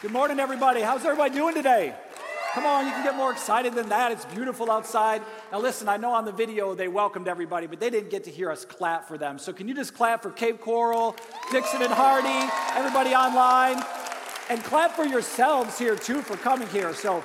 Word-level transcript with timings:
Good 0.00 0.12
morning, 0.12 0.38
everybody. 0.38 0.80
How's 0.80 1.04
everybody 1.04 1.34
doing 1.34 1.56
today? 1.56 1.92
Come 2.54 2.64
on, 2.64 2.86
you 2.86 2.92
can 2.92 3.02
get 3.02 3.16
more 3.16 3.32
excited 3.32 3.74
than 3.74 3.88
that. 3.88 4.12
It's 4.12 4.24
beautiful 4.26 4.70
outside. 4.70 5.22
Now, 5.50 5.58
listen, 5.58 5.88
I 5.88 5.96
know 5.96 6.12
on 6.12 6.24
the 6.24 6.30
video 6.30 6.72
they 6.72 6.86
welcomed 6.86 7.26
everybody, 7.26 7.66
but 7.66 7.80
they 7.80 7.90
didn't 7.90 8.08
get 8.08 8.22
to 8.22 8.30
hear 8.30 8.48
us 8.48 8.64
clap 8.64 9.08
for 9.08 9.18
them. 9.18 9.40
So, 9.40 9.52
can 9.52 9.66
you 9.66 9.74
just 9.74 9.94
clap 9.94 10.22
for 10.22 10.30
Cape 10.30 10.60
Coral, 10.60 11.16
Dixon 11.50 11.82
and 11.82 11.92
Hardy, 11.92 12.48
everybody 12.76 13.12
online, 13.12 13.82
and 14.48 14.62
clap 14.62 14.92
for 14.92 15.04
yourselves 15.04 15.76
here 15.76 15.96
too 15.96 16.22
for 16.22 16.36
coming 16.36 16.68
here? 16.68 16.94
So, 16.94 17.24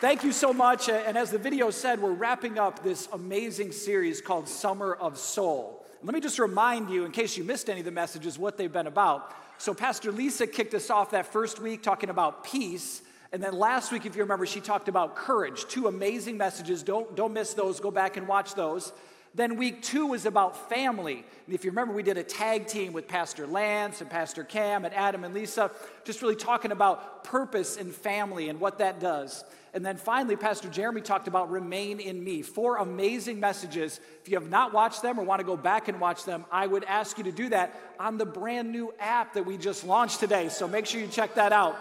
thank 0.00 0.22
you 0.22 0.30
so 0.30 0.52
much. 0.52 0.88
And 0.88 1.18
as 1.18 1.32
the 1.32 1.38
video 1.38 1.70
said, 1.70 2.00
we're 2.00 2.12
wrapping 2.12 2.60
up 2.60 2.84
this 2.84 3.08
amazing 3.12 3.72
series 3.72 4.20
called 4.20 4.48
Summer 4.48 4.94
of 4.94 5.18
Soul. 5.18 5.84
Let 6.04 6.14
me 6.14 6.20
just 6.20 6.38
remind 6.38 6.90
you, 6.90 7.06
in 7.06 7.10
case 7.10 7.36
you 7.36 7.42
missed 7.42 7.68
any 7.68 7.80
of 7.80 7.86
the 7.86 7.90
messages, 7.90 8.38
what 8.38 8.56
they've 8.56 8.72
been 8.72 8.86
about. 8.86 9.34
So, 9.64 9.72
Pastor 9.72 10.12
Lisa 10.12 10.46
kicked 10.46 10.74
us 10.74 10.90
off 10.90 11.12
that 11.12 11.32
first 11.32 11.58
week 11.58 11.82
talking 11.82 12.10
about 12.10 12.44
peace. 12.44 13.00
And 13.32 13.42
then 13.42 13.54
last 13.54 13.92
week, 13.92 14.04
if 14.04 14.14
you 14.14 14.20
remember, 14.20 14.44
she 14.44 14.60
talked 14.60 14.88
about 14.88 15.16
courage. 15.16 15.64
Two 15.64 15.86
amazing 15.86 16.36
messages. 16.36 16.82
Don't, 16.82 17.16
don't 17.16 17.32
miss 17.32 17.54
those. 17.54 17.80
Go 17.80 17.90
back 17.90 18.18
and 18.18 18.28
watch 18.28 18.54
those. 18.54 18.92
Then 19.34 19.56
week 19.56 19.80
two 19.80 20.08
was 20.08 20.26
about 20.26 20.68
family. 20.68 21.24
And 21.46 21.54
if 21.54 21.64
you 21.64 21.70
remember, 21.70 21.94
we 21.94 22.02
did 22.02 22.18
a 22.18 22.22
tag 22.22 22.66
team 22.66 22.92
with 22.92 23.08
Pastor 23.08 23.46
Lance 23.46 24.02
and 24.02 24.10
Pastor 24.10 24.44
Cam 24.44 24.84
and 24.84 24.92
Adam 24.92 25.24
and 25.24 25.32
Lisa, 25.32 25.70
just 26.04 26.20
really 26.20 26.36
talking 26.36 26.70
about 26.70 27.24
purpose 27.24 27.78
and 27.78 27.94
family 27.94 28.50
and 28.50 28.60
what 28.60 28.76
that 28.80 29.00
does. 29.00 29.44
And 29.74 29.84
then 29.84 29.96
finally, 29.96 30.36
Pastor 30.36 30.68
Jeremy 30.68 31.00
talked 31.00 31.26
about 31.26 31.50
remain 31.50 31.98
in 31.98 32.22
me. 32.22 32.42
Four 32.42 32.76
amazing 32.76 33.40
messages. 33.40 33.98
If 34.22 34.28
you 34.28 34.38
have 34.38 34.48
not 34.48 34.72
watched 34.72 35.02
them 35.02 35.18
or 35.18 35.24
want 35.24 35.40
to 35.40 35.44
go 35.44 35.56
back 35.56 35.88
and 35.88 36.00
watch 36.00 36.24
them, 36.24 36.44
I 36.52 36.64
would 36.64 36.84
ask 36.84 37.18
you 37.18 37.24
to 37.24 37.32
do 37.32 37.48
that 37.48 37.74
on 37.98 38.16
the 38.16 38.24
brand 38.24 38.70
new 38.70 38.94
app 39.00 39.34
that 39.34 39.44
we 39.44 39.58
just 39.58 39.84
launched 39.84 40.20
today. 40.20 40.48
So 40.48 40.68
make 40.68 40.86
sure 40.86 41.00
you 41.00 41.08
check 41.08 41.34
that 41.34 41.52
out. 41.52 41.76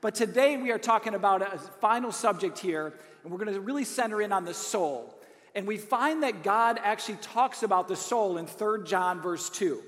But 0.00 0.16
today 0.16 0.56
we 0.56 0.72
are 0.72 0.80
talking 0.80 1.14
about 1.14 1.42
a 1.42 1.58
final 1.80 2.10
subject 2.10 2.58
here, 2.58 2.92
and 3.22 3.32
we're 3.32 3.38
going 3.38 3.54
to 3.54 3.60
really 3.60 3.84
center 3.84 4.20
in 4.20 4.32
on 4.32 4.44
the 4.44 4.54
soul. 4.54 5.16
And 5.54 5.64
we 5.64 5.76
find 5.76 6.24
that 6.24 6.42
God 6.42 6.80
actually 6.82 7.18
talks 7.22 7.62
about 7.62 7.86
the 7.86 7.94
soul 7.94 8.36
in 8.36 8.48
3 8.48 8.82
John, 8.84 9.22
verse 9.22 9.48
2. 9.48 9.80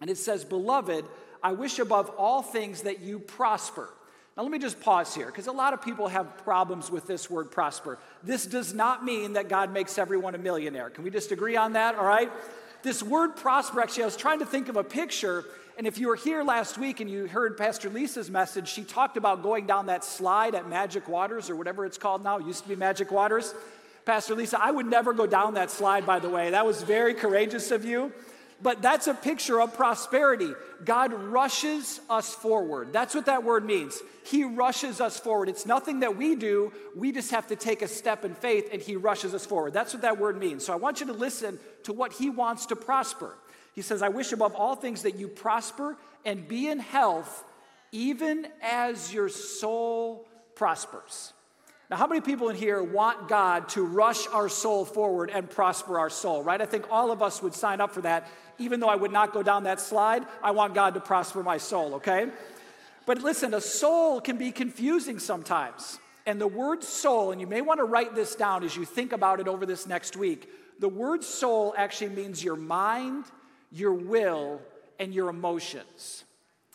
And 0.00 0.10
it 0.10 0.18
says, 0.18 0.44
Beloved, 0.44 1.04
I 1.44 1.52
wish 1.52 1.78
above 1.78 2.10
all 2.18 2.42
things 2.42 2.82
that 2.82 3.02
you 3.02 3.20
prosper 3.20 3.88
now, 4.36 4.42
let 4.42 4.52
me 4.52 4.58
just 4.58 4.80
pause 4.80 5.14
here 5.14 5.26
because 5.26 5.46
a 5.46 5.52
lot 5.52 5.74
of 5.74 5.82
people 5.82 6.08
have 6.08 6.38
problems 6.38 6.90
with 6.90 7.06
this 7.06 7.28
word 7.28 7.50
prosper. 7.50 7.98
This 8.22 8.46
does 8.46 8.72
not 8.72 9.04
mean 9.04 9.34
that 9.34 9.50
God 9.50 9.70
makes 9.70 9.98
everyone 9.98 10.34
a 10.34 10.38
millionaire. 10.38 10.88
Can 10.88 11.04
we 11.04 11.10
just 11.10 11.32
agree 11.32 11.56
on 11.56 11.74
that? 11.74 11.96
All 11.96 12.04
right? 12.04 12.30
This 12.82 13.02
word 13.02 13.36
prosper, 13.36 13.82
actually, 13.82 14.04
I 14.04 14.06
was 14.06 14.16
trying 14.16 14.38
to 14.38 14.46
think 14.46 14.70
of 14.70 14.76
a 14.76 14.84
picture. 14.84 15.44
And 15.76 15.86
if 15.86 15.98
you 15.98 16.08
were 16.08 16.16
here 16.16 16.42
last 16.42 16.78
week 16.78 17.00
and 17.00 17.10
you 17.10 17.26
heard 17.26 17.58
Pastor 17.58 17.90
Lisa's 17.90 18.30
message, 18.30 18.68
she 18.68 18.84
talked 18.84 19.18
about 19.18 19.42
going 19.42 19.66
down 19.66 19.86
that 19.86 20.02
slide 20.02 20.54
at 20.54 20.66
Magic 20.66 21.08
Waters 21.08 21.50
or 21.50 21.56
whatever 21.56 21.84
it's 21.84 21.98
called 21.98 22.24
now. 22.24 22.38
It 22.38 22.46
used 22.46 22.62
to 22.62 22.68
be 22.70 22.76
Magic 22.76 23.12
Waters. 23.12 23.54
Pastor 24.06 24.34
Lisa, 24.34 24.58
I 24.60 24.70
would 24.70 24.86
never 24.86 25.12
go 25.12 25.26
down 25.26 25.54
that 25.54 25.70
slide, 25.70 26.06
by 26.06 26.18
the 26.18 26.30
way. 26.30 26.50
That 26.50 26.64
was 26.64 26.82
very 26.82 27.12
courageous 27.12 27.70
of 27.70 27.84
you. 27.84 28.12
But 28.62 28.80
that's 28.80 29.08
a 29.08 29.14
picture 29.14 29.60
of 29.60 29.74
prosperity. 29.74 30.52
God 30.84 31.12
rushes 31.12 32.00
us 32.08 32.32
forward. 32.32 32.92
That's 32.92 33.14
what 33.14 33.26
that 33.26 33.42
word 33.42 33.64
means. 33.64 34.00
He 34.24 34.44
rushes 34.44 35.00
us 35.00 35.18
forward. 35.18 35.48
It's 35.48 35.66
nothing 35.66 36.00
that 36.00 36.16
we 36.16 36.36
do. 36.36 36.72
We 36.94 37.10
just 37.10 37.32
have 37.32 37.48
to 37.48 37.56
take 37.56 37.82
a 37.82 37.88
step 37.88 38.24
in 38.24 38.34
faith 38.34 38.68
and 38.72 38.80
He 38.80 38.94
rushes 38.94 39.34
us 39.34 39.44
forward. 39.44 39.72
That's 39.72 39.92
what 39.92 40.02
that 40.02 40.18
word 40.18 40.38
means. 40.38 40.64
So 40.64 40.72
I 40.72 40.76
want 40.76 41.00
you 41.00 41.06
to 41.06 41.12
listen 41.12 41.58
to 41.84 41.92
what 41.92 42.12
He 42.12 42.30
wants 42.30 42.66
to 42.66 42.76
prosper. 42.76 43.36
He 43.74 43.82
says, 43.82 44.00
I 44.00 44.10
wish 44.10 44.32
above 44.32 44.54
all 44.54 44.76
things 44.76 45.02
that 45.02 45.16
you 45.16 45.26
prosper 45.26 45.96
and 46.24 46.46
be 46.46 46.68
in 46.68 46.78
health, 46.78 47.44
even 47.90 48.46
as 48.62 49.12
your 49.12 49.28
soul 49.28 50.28
prospers. 50.54 51.32
Now, 51.92 51.98
how 51.98 52.06
many 52.06 52.22
people 52.22 52.48
in 52.48 52.56
here 52.56 52.82
want 52.82 53.28
God 53.28 53.68
to 53.70 53.84
rush 53.84 54.26
our 54.28 54.48
soul 54.48 54.86
forward 54.86 55.28
and 55.28 55.50
prosper 55.50 55.98
our 55.98 56.08
soul, 56.08 56.42
right? 56.42 56.58
I 56.58 56.64
think 56.64 56.86
all 56.90 57.12
of 57.12 57.20
us 57.20 57.42
would 57.42 57.52
sign 57.52 57.82
up 57.82 57.92
for 57.92 58.00
that. 58.00 58.28
Even 58.58 58.80
though 58.80 58.88
I 58.88 58.96
would 58.96 59.12
not 59.12 59.34
go 59.34 59.42
down 59.42 59.64
that 59.64 59.78
slide, 59.78 60.24
I 60.42 60.52
want 60.52 60.72
God 60.72 60.94
to 60.94 61.00
prosper 61.00 61.42
my 61.42 61.58
soul, 61.58 61.96
okay? 61.96 62.30
But 63.04 63.20
listen, 63.20 63.52
a 63.52 63.60
soul 63.60 64.22
can 64.22 64.38
be 64.38 64.52
confusing 64.52 65.18
sometimes. 65.18 65.98
And 66.24 66.40
the 66.40 66.48
word 66.48 66.82
soul, 66.82 67.30
and 67.30 67.42
you 67.42 67.46
may 67.46 67.60
want 67.60 67.76
to 67.76 67.84
write 67.84 68.14
this 68.14 68.36
down 68.36 68.64
as 68.64 68.74
you 68.74 68.86
think 68.86 69.12
about 69.12 69.38
it 69.38 69.46
over 69.46 69.66
this 69.66 69.86
next 69.86 70.16
week, 70.16 70.48
the 70.78 70.88
word 70.88 71.22
soul 71.22 71.74
actually 71.76 72.14
means 72.14 72.42
your 72.42 72.56
mind, 72.56 73.26
your 73.70 73.92
will, 73.92 74.62
and 74.98 75.12
your 75.12 75.28
emotions. 75.28 76.24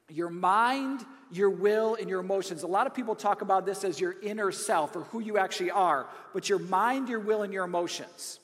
Your 0.10 0.30
mind, 0.30 1.04
your 1.32 1.50
will 1.50 1.96
and 1.96 2.10
your 2.10 2.20
emotions. 2.20 2.64
A 2.64 2.68
lot 2.68 2.88
of 2.88 2.94
people 2.94 3.16
talk 3.16 3.42
about 3.42 3.66
this 3.66 3.84
as 3.84 4.00
your 4.00 4.16
inner 4.22 4.52
self 4.52 4.96
or 4.96 5.02
who 5.04 5.20
you 5.20 5.38
actually 5.38 5.72
are, 5.72 6.08
but 6.34 6.50
your 6.50 6.60
mind, 6.60 7.10
your 7.10 7.20
will, 7.20 7.44
and 7.44 7.54
your 7.54 7.66
emotions. 7.66 8.40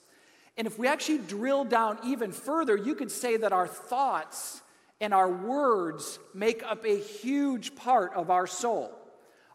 And 0.57 0.67
if 0.67 0.77
we 0.77 0.87
actually 0.87 1.19
drill 1.19 1.63
down 1.63 1.97
even 2.05 2.31
further, 2.31 2.77
you 2.77 2.95
could 2.95 3.11
say 3.11 3.37
that 3.37 3.51
our 3.51 3.67
thoughts 3.67 4.61
and 5.01 5.13
our 5.13 5.29
words 5.29 6.19
make 6.33 6.63
up 6.63 6.85
a 6.85 6.97
huge 6.97 7.75
part 7.75 8.13
of 8.13 8.29
our 8.29 8.47
soul. 8.47 8.91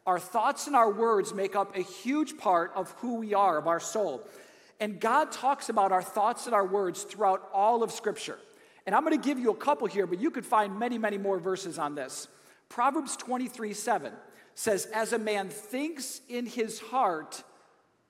Our 0.06 0.18
thoughts 0.18 0.66
and 0.66 0.74
our 0.74 0.90
words 0.90 1.34
make 1.34 1.54
up 1.54 1.76
a 1.76 1.82
huge 1.82 2.38
part 2.38 2.72
of 2.74 2.90
who 2.92 3.16
we 3.16 3.34
are, 3.34 3.58
of 3.58 3.66
our 3.66 3.80
soul. 3.80 4.26
And 4.80 5.00
God 5.00 5.32
talks 5.32 5.68
about 5.68 5.92
our 5.92 6.02
thoughts 6.02 6.46
and 6.46 6.54
our 6.54 6.66
words 6.66 7.02
throughout 7.02 7.48
all 7.52 7.82
of 7.82 7.92
Scripture. 7.92 8.38
And 8.86 8.94
I'm 8.94 9.04
going 9.04 9.20
to 9.20 9.22
give 9.22 9.38
you 9.38 9.50
a 9.50 9.56
couple 9.56 9.86
here, 9.86 10.06
but 10.06 10.18
you 10.18 10.30
could 10.30 10.46
find 10.46 10.78
many, 10.78 10.98
many 10.98 11.18
more 11.18 11.38
verses 11.38 11.78
on 11.78 11.94
this. 11.94 12.26
Proverbs 12.68 13.16
23 13.16 13.72
7 13.72 14.12
says, 14.54 14.86
As 14.86 15.12
a 15.12 15.18
man 15.18 15.48
thinks 15.48 16.20
in 16.28 16.46
his 16.46 16.80
heart, 16.80 17.42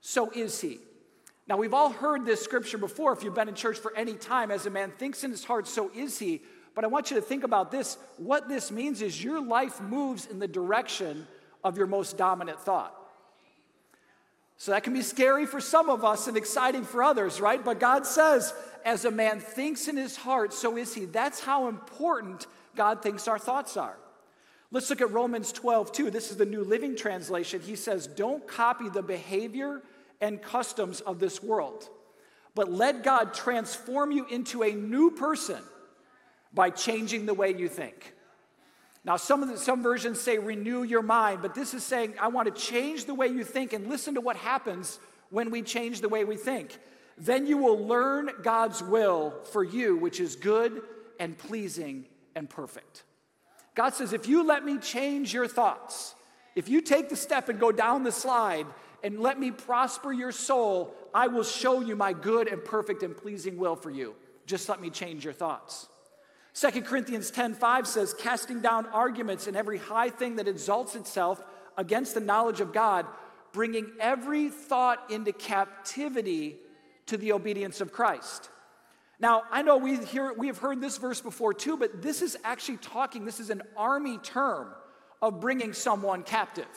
so 0.01 0.29
is 0.31 0.59
he. 0.61 0.79
Now, 1.47 1.57
we've 1.57 1.73
all 1.73 1.89
heard 1.89 2.25
this 2.25 2.43
scripture 2.43 2.77
before 2.77 3.11
if 3.11 3.23
you've 3.23 3.33
been 3.33 3.49
in 3.49 3.55
church 3.55 3.79
for 3.79 3.95
any 3.95 4.13
time. 4.13 4.51
As 4.51 4.67
a 4.67 4.69
man 4.69 4.91
thinks 4.91 5.23
in 5.23 5.31
his 5.31 5.43
heart, 5.43 5.67
so 5.67 5.89
is 5.95 6.19
he. 6.19 6.41
But 6.75 6.83
I 6.83 6.87
want 6.87 7.09
you 7.09 7.15
to 7.15 7.21
think 7.21 7.43
about 7.43 7.71
this. 7.71 7.97
What 8.17 8.47
this 8.47 8.71
means 8.71 9.01
is 9.01 9.23
your 9.23 9.41
life 9.41 9.81
moves 9.81 10.27
in 10.27 10.37
the 10.37 10.47
direction 10.47 11.27
of 11.63 11.75
your 11.75 11.87
most 11.87 12.17
dominant 12.17 12.59
thought. 12.59 12.95
So 14.57 14.71
that 14.71 14.83
can 14.83 14.93
be 14.93 15.01
scary 15.01 15.45
for 15.45 15.59
some 15.59 15.89
of 15.89 16.03
us 16.03 16.27
and 16.27 16.37
exciting 16.37 16.83
for 16.83 17.01
others, 17.01 17.41
right? 17.41 17.63
But 17.63 17.79
God 17.79 18.05
says, 18.05 18.53
as 18.85 19.05
a 19.05 19.11
man 19.11 19.39
thinks 19.39 19.87
in 19.87 19.97
his 19.97 20.17
heart, 20.17 20.53
so 20.53 20.77
is 20.77 20.93
he. 20.93 21.05
That's 21.05 21.39
how 21.39 21.67
important 21.67 22.45
God 22.75 23.01
thinks 23.01 23.27
our 23.27 23.39
thoughts 23.39 23.77
are. 23.77 23.97
Let's 24.71 24.89
look 24.89 25.01
at 25.01 25.11
Romans 25.11 25.51
12, 25.51 25.91
too. 25.91 26.11
This 26.11 26.29
is 26.29 26.37
the 26.37 26.45
New 26.45 26.63
Living 26.63 26.95
Translation. 26.95 27.59
He 27.61 27.75
says, 27.75 28.05
Don't 28.05 28.47
copy 28.47 28.87
the 28.89 29.01
behavior 29.01 29.81
and 30.21 30.41
customs 30.41 31.01
of 31.01 31.19
this 31.19 31.41
world, 31.41 31.89
but 32.53 32.71
let 32.71 33.03
God 33.03 33.33
transform 33.33 34.11
you 34.11 34.25
into 34.27 34.63
a 34.63 34.71
new 34.71 35.11
person 35.11 35.61
by 36.53 36.69
changing 36.69 37.25
the 37.25 37.33
way 37.33 37.55
you 37.55 37.67
think. 37.67 38.13
Now, 39.03 39.17
some, 39.17 39.47
the, 39.47 39.57
some 39.57 39.81
versions 39.81 40.19
say 40.19 40.37
renew 40.37 40.83
your 40.83 41.01
mind, 41.01 41.41
but 41.41 41.55
this 41.55 41.73
is 41.73 41.83
saying 41.83 42.13
I 42.19 42.27
want 42.27 42.53
to 42.53 42.61
change 42.61 43.05
the 43.05 43.15
way 43.15 43.27
you 43.27 43.43
think 43.43 43.73
and 43.73 43.87
listen 43.87 44.15
to 44.15 44.21
what 44.21 44.35
happens 44.35 44.99
when 45.31 45.49
we 45.49 45.61
change 45.63 46.01
the 46.01 46.09
way 46.09 46.25
we 46.25 46.35
think. 46.35 46.77
Then 47.17 47.47
you 47.47 47.57
will 47.57 47.87
learn 47.87 48.29
God's 48.43 48.83
will 48.83 49.33
for 49.51 49.63
you, 49.63 49.97
which 49.97 50.19
is 50.19 50.35
good 50.35 50.81
and 51.19 51.37
pleasing 51.37 52.05
and 52.35 52.49
perfect. 52.49 53.03
God 53.75 53.93
says, 53.93 54.13
if 54.13 54.27
you 54.27 54.45
let 54.45 54.65
me 54.65 54.77
change 54.77 55.33
your 55.33 55.47
thoughts, 55.47 56.15
if 56.55 56.67
you 56.67 56.81
take 56.81 57.09
the 57.09 57.15
step 57.15 57.49
and 57.49 57.59
go 57.59 57.71
down 57.71 58.03
the 58.03 58.11
slide 58.11 58.65
and 59.03 59.19
let 59.19 59.39
me 59.39 59.51
prosper 59.51 60.11
your 60.11 60.31
soul, 60.31 60.93
I 61.13 61.27
will 61.27 61.43
show 61.43 61.81
you 61.81 61.95
my 61.95 62.13
good 62.13 62.47
and 62.47 62.63
perfect 62.63 63.03
and 63.03 63.15
pleasing 63.15 63.57
will 63.57 63.75
for 63.75 63.89
you. 63.89 64.15
Just 64.45 64.67
let 64.67 64.81
me 64.81 64.89
change 64.89 65.23
your 65.23 65.33
thoughts. 65.33 65.87
2 66.55 66.81
Corinthians 66.81 67.31
10:5 67.31 67.85
says, 67.85 68.13
casting 68.13 68.59
down 68.59 68.87
arguments 68.87 69.47
and 69.47 69.55
every 69.55 69.77
high 69.77 70.09
thing 70.09 70.35
that 70.37 70.47
exalts 70.47 70.95
itself 70.95 71.41
against 71.77 72.13
the 72.13 72.19
knowledge 72.19 72.59
of 72.59 72.73
God, 72.73 73.05
bringing 73.53 73.91
every 73.99 74.49
thought 74.49 75.09
into 75.09 75.31
captivity 75.31 76.57
to 77.05 77.17
the 77.17 77.31
obedience 77.31 77.79
of 77.79 77.93
Christ. 77.93 78.49
Now, 79.19 79.43
I 79.51 79.63
know 79.63 79.77
we, 79.77 79.97
hear, 79.97 80.33
we 80.33 80.47
have 80.47 80.59
heard 80.59 80.79
this 80.79 80.97
verse 80.97 81.19
before 81.19 81.53
too, 81.53 81.75
but 81.75 82.01
this 82.01 82.21
is 82.21 82.37
actually 82.43 82.77
talking, 82.77 83.25
this 83.25 83.39
is 83.39 83.49
an 83.49 83.63
army 83.75 84.17
term 84.19 84.69
of 85.21 85.41
bringing 85.41 85.73
someone 85.73 86.23
captive. 86.23 86.67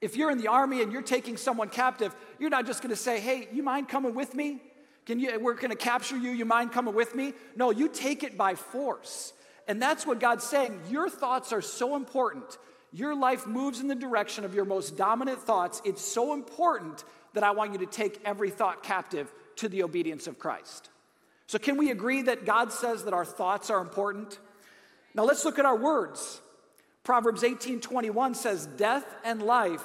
If 0.00 0.16
you're 0.16 0.30
in 0.30 0.38
the 0.38 0.48
army 0.48 0.82
and 0.82 0.90
you're 0.90 1.02
taking 1.02 1.36
someone 1.36 1.68
captive, 1.68 2.14
you're 2.38 2.50
not 2.50 2.66
just 2.66 2.82
gonna 2.82 2.96
say, 2.96 3.20
hey, 3.20 3.48
you 3.52 3.62
mind 3.62 3.88
coming 3.88 4.14
with 4.14 4.34
me? 4.34 4.62
Can 5.04 5.20
you, 5.20 5.38
we're 5.38 5.54
gonna 5.54 5.76
capture 5.76 6.16
you, 6.16 6.30
you 6.30 6.46
mind 6.46 6.72
coming 6.72 6.94
with 6.94 7.14
me? 7.14 7.34
No, 7.54 7.70
you 7.70 7.88
take 7.88 8.22
it 8.22 8.38
by 8.38 8.54
force. 8.54 9.34
And 9.68 9.80
that's 9.80 10.06
what 10.06 10.20
God's 10.20 10.44
saying. 10.44 10.80
Your 10.90 11.08
thoughts 11.08 11.52
are 11.52 11.62
so 11.62 11.96
important. 11.96 12.58
Your 12.92 13.14
life 13.14 13.46
moves 13.46 13.80
in 13.80 13.88
the 13.88 13.94
direction 13.94 14.44
of 14.44 14.54
your 14.54 14.64
most 14.64 14.96
dominant 14.96 15.40
thoughts. 15.40 15.82
It's 15.84 16.02
so 16.02 16.32
important 16.34 17.04
that 17.34 17.44
I 17.44 17.52
want 17.52 17.72
you 17.72 17.78
to 17.78 17.86
take 17.86 18.20
every 18.24 18.50
thought 18.50 18.82
captive 18.82 19.32
to 19.56 19.68
the 19.68 19.82
obedience 19.82 20.26
of 20.26 20.38
Christ. 20.38 20.90
So, 21.52 21.58
can 21.58 21.76
we 21.76 21.90
agree 21.90 22.22
that 22.22 22.46
God 22.46 22.72
says 22.72 23.04
that 23.04 23.12
our 23.12 23.26
thoughts 23.26 23.68
are 23.68 23.82
important? 23.82 24.38
Now, 25.14 25.24
let's 25.24 25.44
look 25.44 25.58
at 25.58 25.66
our 25.66 25.76
words. 25.76 26.40
Proverbs 27.04 27.44
18 27.44 27.80
21 27.80 28.34
says, 28.34 28.64
Death 28.64 29.04
and 29.22 29.42
life 29.42 29.84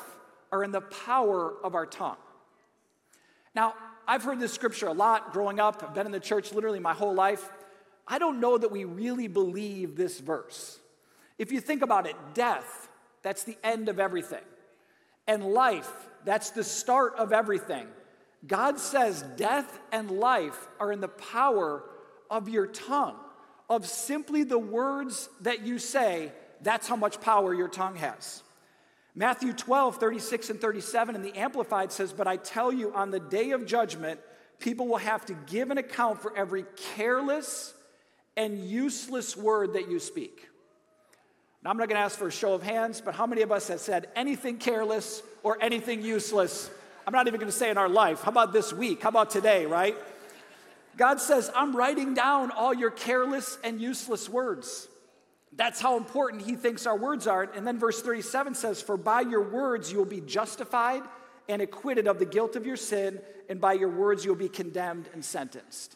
are 0.49 0.63
in 0.63 0.71
the 0.71 0.79
power 0.79 1.53
of 1.65 1.75
our 1.75 1.85
tongue. 1.85 2.15
Now, 3.53 3.73
I've 4.07 4.23
heard 4.23 4.39
this 4.39 4.53
scripture 4.53 4.87
a 4.87 4.93
lot 4.93 5.33
growing 5.33 5.59
up. 5.59 5.83
I've 5.83 5.93
been 5.93 6.05
in 6.05 6.13
the 6.13 6.21
church 6.21 6.53
literally 6.53 6.79
my 6.79 6.93
whole 6.93 7.13
life. 7.13 7.49
I 8.07 8.17
don't 8.17 8.39
know 8.39 8.57
that 8.57 8.71
we 8.71 8.85
really 8.85 9.27
believe 9.27 9.97
this 9.97 10.21
verse. 10.21 10.79
If 11.37 11.51
you 11.51 11.59
think 11.59 11.81
about 11.81 12.07
it, 12.07 12.15
death, 12.33 12.87
that's 13.23 13.43
the 13.43 13.57
end 13.61 13.89
of 13.89 13.99
everything. 13.99 14.45
And 15.27 15.43
life, 15.43 15.91
that's 16.23 16.51
the 16.51 16.63
start 16.63 17.15
of 17.17 17.33
everything. 17.33 17.87
God 18.45 18.79
says 18.79 19.23
death 19.35 19.79
and 19.91 20.11
life 20.11 20.67
are 20.79 20.91
in 20.91 21.01
the 21.01 21.07
power 21.07 21.83
of 22.29 22.49
your 22.49 22.67
tongue, 22.67 23.15
of 23.69 23.87
simply 23.87 24.43
the 24.43 24.59
words 24.59 25.29
that 25.41 25.65
you 25.65 25.79
say. 25.79 26.31
That's 26.61 26.87
how 26.87 26.95
much 26.95 27.19
power 27.21 27.53
your 27.53 27.67
tongue 27.67 27.95
has. 27.95 28.43
Matthew 29.15 29.51
12, 29.53 29.97
36 29.97 30.51
and 30.51 30.61
37 30.61 31.15
in 31.15 31.23
the 31.23 31.35
Amplified 31.35 31.91
says, 31.91 32.13
But 32.13 32.27
I 32.27 32.37
tell 32.37 32.71
you, 32.71 32.93
on 32.93 33.09
the 33.09 33.19
day 33.19 33.51
of 33.51 33.65
judgment, 33.65 34.19
people 34.59 34.87
will 34.87 34.97
have 34.97 35.25
to 35.25 35.33
give 35.33 35.71
an 35.71 35.79
account 35.79 36.21
for 36.21 36.35
every 36.37 36.65
careless 36.95 37.73
and 38.35 38.63
useless 38.63 39.35
word 39.35 39.73
that 39.73 39.89
you 39.89 39.99
speak. 39.99 40.47
Now, 41.63 41.71
I'm 41.71 41.77
not 41.77 41.89
going 41.89 41.97
to 41.97 42.03
ask 42.03 42.17
for 42.17 42.27
a 42.27 42.31
show 42.31 42.53
of 42.53 42.61
hands, 42.61 43.01
but 43.01 43.15
how 43.15 43.25
many 43.25 43.41
of 43.41 43.51
us 43.51 43.67
have 43.69 43.79
said 43.79 44.07
anything 44.15 44.57
careless 44.57 45.23
or 45.41 45.57
anything 45.61 46.03
useless? 46.03 46.69
I'm 47.07 47.13
not 47.13 47.27
even 47.27 47.39
going 47.39 47.49
to 47.49 47.57
say 47.57 47.69
in 47.69 47.77
our 47.77 47.87
life. 47.87 48.23
How 48.23 48.31
about 48.31 48.51
this 48.51 48.73
week? 48.73 49.03
How 49.03 49.07
about 49.09 49.29
today, 49.29 49.65
right? 49.65 49.95
God 50.97 51.21
says, 51.21 51.49
I'm 51.55 51.73
writing 51.73 52.13
down 52.13 52.51
all 52.51 52.73
your 52.73 52.91
careless 52.91 53.57
and 53.63 53.79
useless 53.79 54.27
words. 54.27 54.89
That's 55.55 55.79
how 55.79 55.95
important 55.95 56.41
he 56.41 56.55
thinks 56.55 56.85
our 56.85 56.97
words 56.97 57.25
are. 57.25 57.43
And 57.43 57.65
then 57.65 57.79
verse 57.79 58.01
37 58.01 58.55
says, 58.55 58.81
For 58.81 58.97
by 58.97 59.21
your 59.21 59.41
words 59.41 59.89
you 59.89 59.99
will 59.99 60.05
be 60.05 60.19
justified 60.19 61.01
and 61.47 61.61
acquitted 61.61 62.07
of 62.07 62.19
the 62.19 62.25
guilt 62.25 62.57
of 62.57 62.65
your 62.65 62.75
sin, 62.75 63.21
and 63.47 63.61
by 63.61 63.71
your 63.71 63.87
words 63.87 64.25
you 64.25 64.31
will 64.31 64.39
be 64.39 64.49
condemned 64.49 65.07
and 65.13 65.23
sentenced. 65.23 65.95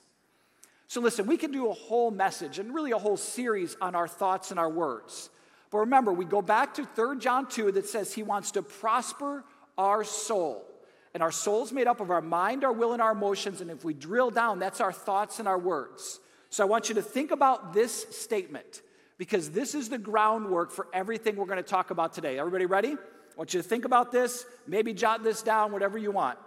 So, 0.88 1.02
listen, 1.02 1.26
we 1.26 1.36
can 1.36 1.52
do 1.52 1.70
a 1.70 1.74
whole 1.74 2.12
message 2.12 2.58
and 2.58 2.74
really 2.74 2.92
a 2.92 2.98
whole 2.98 3.18
series 3.18 3.76
on 3.82 3.96
our 3.96 4.08
thoughts 4.08 4.50
and 4.52 4.60
our 4.60 4.70
words. 4.70 5.30
But 5.72 5.80
remember, 5.80 6.14
we 6.14 6.24
go 6.24 6.42
back 6.42 6.76
to 6.76 6.86
3 6.86 7.20
John 7.20 7.50
2 7.50 7.74
that 7.74 7.90
says 7.90 8.14
he 8.14 8.24
wants 8.24 8.52
to 8.52 8.62
prosper 8.62 9.44
our 9.78 10.06
soul. 10.06 10.71
And 11.14 11.22
our 11.22 11.32
soul's 11.32 11.72
made 11.72 11.88
up 11.88 12.00
of 12.00 12.10
our 12.10 12.22
mind, 12.22 12.64
our 12.64 12.72
will, 12.72 12.94
and 12.94 13.02
our 13.02 13.12
emotions. 13.12 13.62
And 13.62 13.70
if 13.70 13.84
we 13.84 13.94
drill 13.94 14.30
down, 14.30 14.60
that's 14.60 14.80
our 14.80 14.94
thoughts 14.94 15.40
and 15.40 15.48
our 15.48 15.60
words. 15.60 16.20
So 16.50 16.64
I 16.64 16.68
want 16.68 16.90
you 16.90 16.96
to 16.96 17.02
think 17.02 17.32
about 17.32 17.74
this 17.74 18.06
statement 18.18 18.82
because 19.18 19.52
this 19.52 19.76
is 19.76 19.90
the 19.90 19.98
groundwork 19.98 20.72
for 20.72 20.88
everything 20.94 21.36
we're 21.36 21.46
going 21.46 21.58
to 21.58 21.64
talk 21.64 21.92
about 21.92 22.14
today. 22.14 22.40
Everybody 22.40 22.66
ready? 22.66 22.94
I 22.94 23.38
want 23.38 23.54
you 23.54 23.62
to 23.62 23.68
think 23.68 23.86
about 23.86 24.12
this, 24.12 24.46
maybe 24.68 24.94
jot 24.94 25.24
this 25.24 25.42
down, 25.42 25.72
whatever 25.72 25.98
you 25.98 26.12
want. 26.12 26.38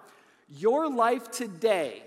Your 0.48 0.88
life 0.88 1.30
today 1.30 2.02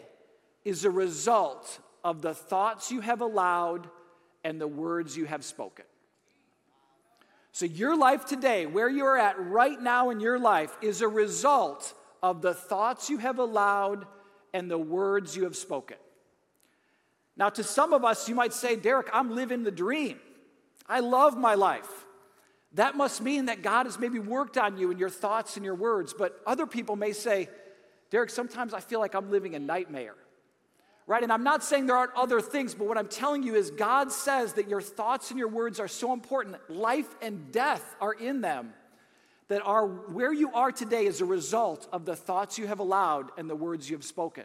is 0.64 0.86
a 0.86 0.92
result 0.92 1.80
of 2.04 2.22
the 2.22 2.34
thoughts 2.34 2.92
you 2.92 3.02
have 3.02 3.22
allowed 3.22 3.90
and 4.44 4.62
the 4.62 4.68
words 4.68 5.18
you 5.18 5.26
have 5.26 5.44
spoken. 5.44 5.86
So, 7.52 7.66
your 7.66 7.98
life 7.98 8.26
today, 8.26 8.66
where 8.66 8.88
you're 8.88 9.18
at 9.18 9.40
right 9.40 9.82
now 9.82 10.12
in 10.12 10.20
your 10.20 10.38
life, 10.38 10.78
is 10.82 11.02
a 11.02 11.08
result 11.08 11.94
of 12.22 12.42
the 12.42 12.54
thoughts 12.54 13.10
you 13.10 13.18
have 13.18 13.40
allowed 13.40 14.06
and 14.54 14.70
the 14.70 14.78
words 14.78 15.36
you 15.36 15.44
have 15.44 15.56
spoken. 15.56 15.98
Now, 17.36 17.50
to 17.50 17.64
some 17.64 17.94
of 17.94 18.04
us, 18.04 18.28
you 18.28 18.36
might 18.36 18.54
say, 18.54 18.76
Derek, 18.76 19.10
I'm 19.14 19.36
living 19.36 19.64
the 19.64 19.72
dream. 19.72 20.20
I 20.88 21.02
love 21.02 21.38
my 21.38 21.56
life. 21.56 22.06
That 22.74 22.96
must 22.96 23.22
mean 23.22 23.46
that 23.46 23.62
God 23.62 23.86
has 23.86 24.00
maybe 24.00 24.20
worked 24.20 24.58
on 24.58 24.78
you 24.78 24.92
in 24.92 24.98
your 24.98 25.10
thoughts 25.10 25.56
and 25.56 25.66
your 25.66 25.76
words. 25.76 26.14
But 26.18 26.40
other 26.46 26.66
people 26.66 26.96
may 26.96 27.14
say, 27.14 27.50
Derek, 28.10 28.30
sometimes 28.30 28.74
I 28.74 28.80
feel 28.80 29.00
like 29.00 29.14
I'm 29.14 29.30
living 29.30 29.56
a 29.56 29.60
nightmare 29.60 30.16
right? 31.08 31.24
And 31.24 31.32
I'm 31.32 31.44
not 31.44 31.64
saying 31.64 31.88
there 31.88 31.96
aren't 31.96 32.14
other 32.16 32.42
things, 32.42 32.76
but 32.76 32.86
what 32.88 32.98
I'm 32.98 33.08
telling 33.08 33.42
you 33.42 33.56
is 33.56 33.72
God 33.72 34.12
says 34.12 34.54
that 34.54 34.70
your 34.70 34.82
thoughts 34.82 35.32
and 35.32 35.40
your 35.40 35.48
words 35.48 35.80
are 35.80 35.88
so 35.88 36.14
important. 36.14 36.58
Life 36.70 37.08
and 37.22 37.52
death 37.52 37.96
are 38.02 38.14
in 38.14 38.42
them. 38.42 38.74
That 39.50 39.62
are 39.64 39.88
where 39.88 40.34
you 40.34 40.52
are 40.54 40.72
today 40.72 41.06
is 41.06 41.22
a 41.22 41.26
result 41.26 41.88
of 41.92 42.06
the 42.06 42.16
thoughts 42.16 42.58
you 42.58 42.68
have 42.68 42.80
allowed 42.80 43.32
and 43.38 43.50
the 43.50 43.56
words 43.56 43.90
you 43.90 43.96
have 43.96 44.04
spoken. 44.04 44.44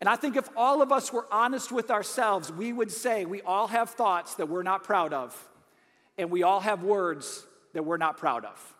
And 0.00 0.08
I 0.08 0.16
think 0.16 0.36
if 0.36 0.48
all 0.56 0.82
of 0.82 0.92
us 0.92 1.12
were 1.12 1.26
honest 1.32 1.72
with 1.72 1.90
ourselves, 1.90 2.52
we 2.52 2.72
would 2.72 2.90
say 2.90 3.24
we 3.24 3.42
all 3.42 3.66
have 3.66 3.90
thoughts 3.90 4.34
that 4.34 4.48
we're 4.48 4.62
not 4.62 4.84
proud 4.84 5.12
of, 5.12 5.48
and 6.16 6.30
we 6.30 6.42
all 6.42 6.60
have 6.60 6.82
words 6.82 7.46
that 7.72 7.84
we're 7.84 7.96
not 7.96 8.16
proud 8.16 8.44
of. 8.44 8.74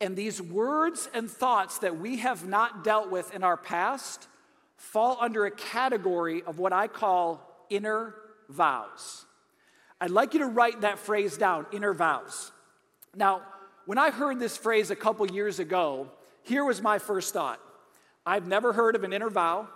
And 0.00 0.16
these 0.16 0.40
words 0.40 1.08
and 1.12 1.30
thoughts 1.30 1.78
that 1.78 1.98
we 1.98 2.18
have 2.18 2.46
not 2.46 2.84
dealt 2.84 3.10
with 3.10 3.34
in 3.34 3.44
our 3.44 3.56
past 3.56 4.26
fall 4.76 5.18
under 5.20 5.44
a 5.44 5.50
category 5.50 6.42
of 6.44 6.58
what 6.58 6.72
I 6.72 6.86
call 6.86 7.66
inner 7.68 8.14
vows. 8.48 9.24
I'd 10.00 10.10
like 10.10 10.34
you 10.34 10.40
to 10.40 10.46
write 10.46 10.82
that 10.82 10.98
phrase 10.98 11.36
down 11.36 11.66
inner 11.72 11.92
vows. 11.92 12.52
Now, 13.14 13.42
when 13.88 13.96
I 13.96 14.10
heard 14.10 14.38
this 14.38 14.54
phrase 14.54 14.90
a 14.90 14.96
couple 14.96 15.26
years 15.30 15.60
ago, 15.60 16.08
here 16.42 16.62
was 16.62 16.82
my 16.82 16.98
first 16.98 17.32
thought 17.32 17.58
I've 18.26 18.46
never 18.46 18.74
heard 18.74 18.94
of 18.94 19.02
an 19.02 19.14
inner 19.14 19.30
vow, 19.30 19.66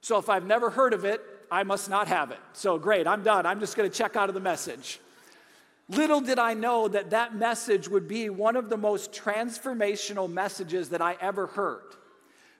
so 0.00 0.16
if 0.16 0.30
I've 0.30 0.46
never 0.46 0.70
heard 0.70 0.94
of 0.94 1.04
it, 1.04 1.20
I 1.50 1.62
must 1.64 1.90
not 1.90 2.08
have 2.08 2.30
it. 2.30 2.38
So 2.54 2.78
great, 2.78 3.06
I'm 3.06 3.22
done. 3.22 3.44
I'm 3.44 3.60
just 3.60 3.76
going 3.76 3.90
to 3.90 3.94
check 3.94 4.16
out 4.16 4.30
of 4.30 4.34
the 4.34 4.40
message. 4.40 4.98
Little 5.90 6.22
did 6.22 6.38
I 6.38 6.54
know 6.54 6.88
that 6.88 7.10
that 7.10 7.34
message 7.34 7.86
would 7.86 8.08
be 8.08 8.30
one 8.30 8.56
of 8.56 8.70
the 8.70 8.78
most 8.78 9.12
transformational 9.12 10.32
messages 10.32 10.88
that 10.88 11.02
I 11.02 11.18
ever 11.20 11.46
heard. 11.48 11.82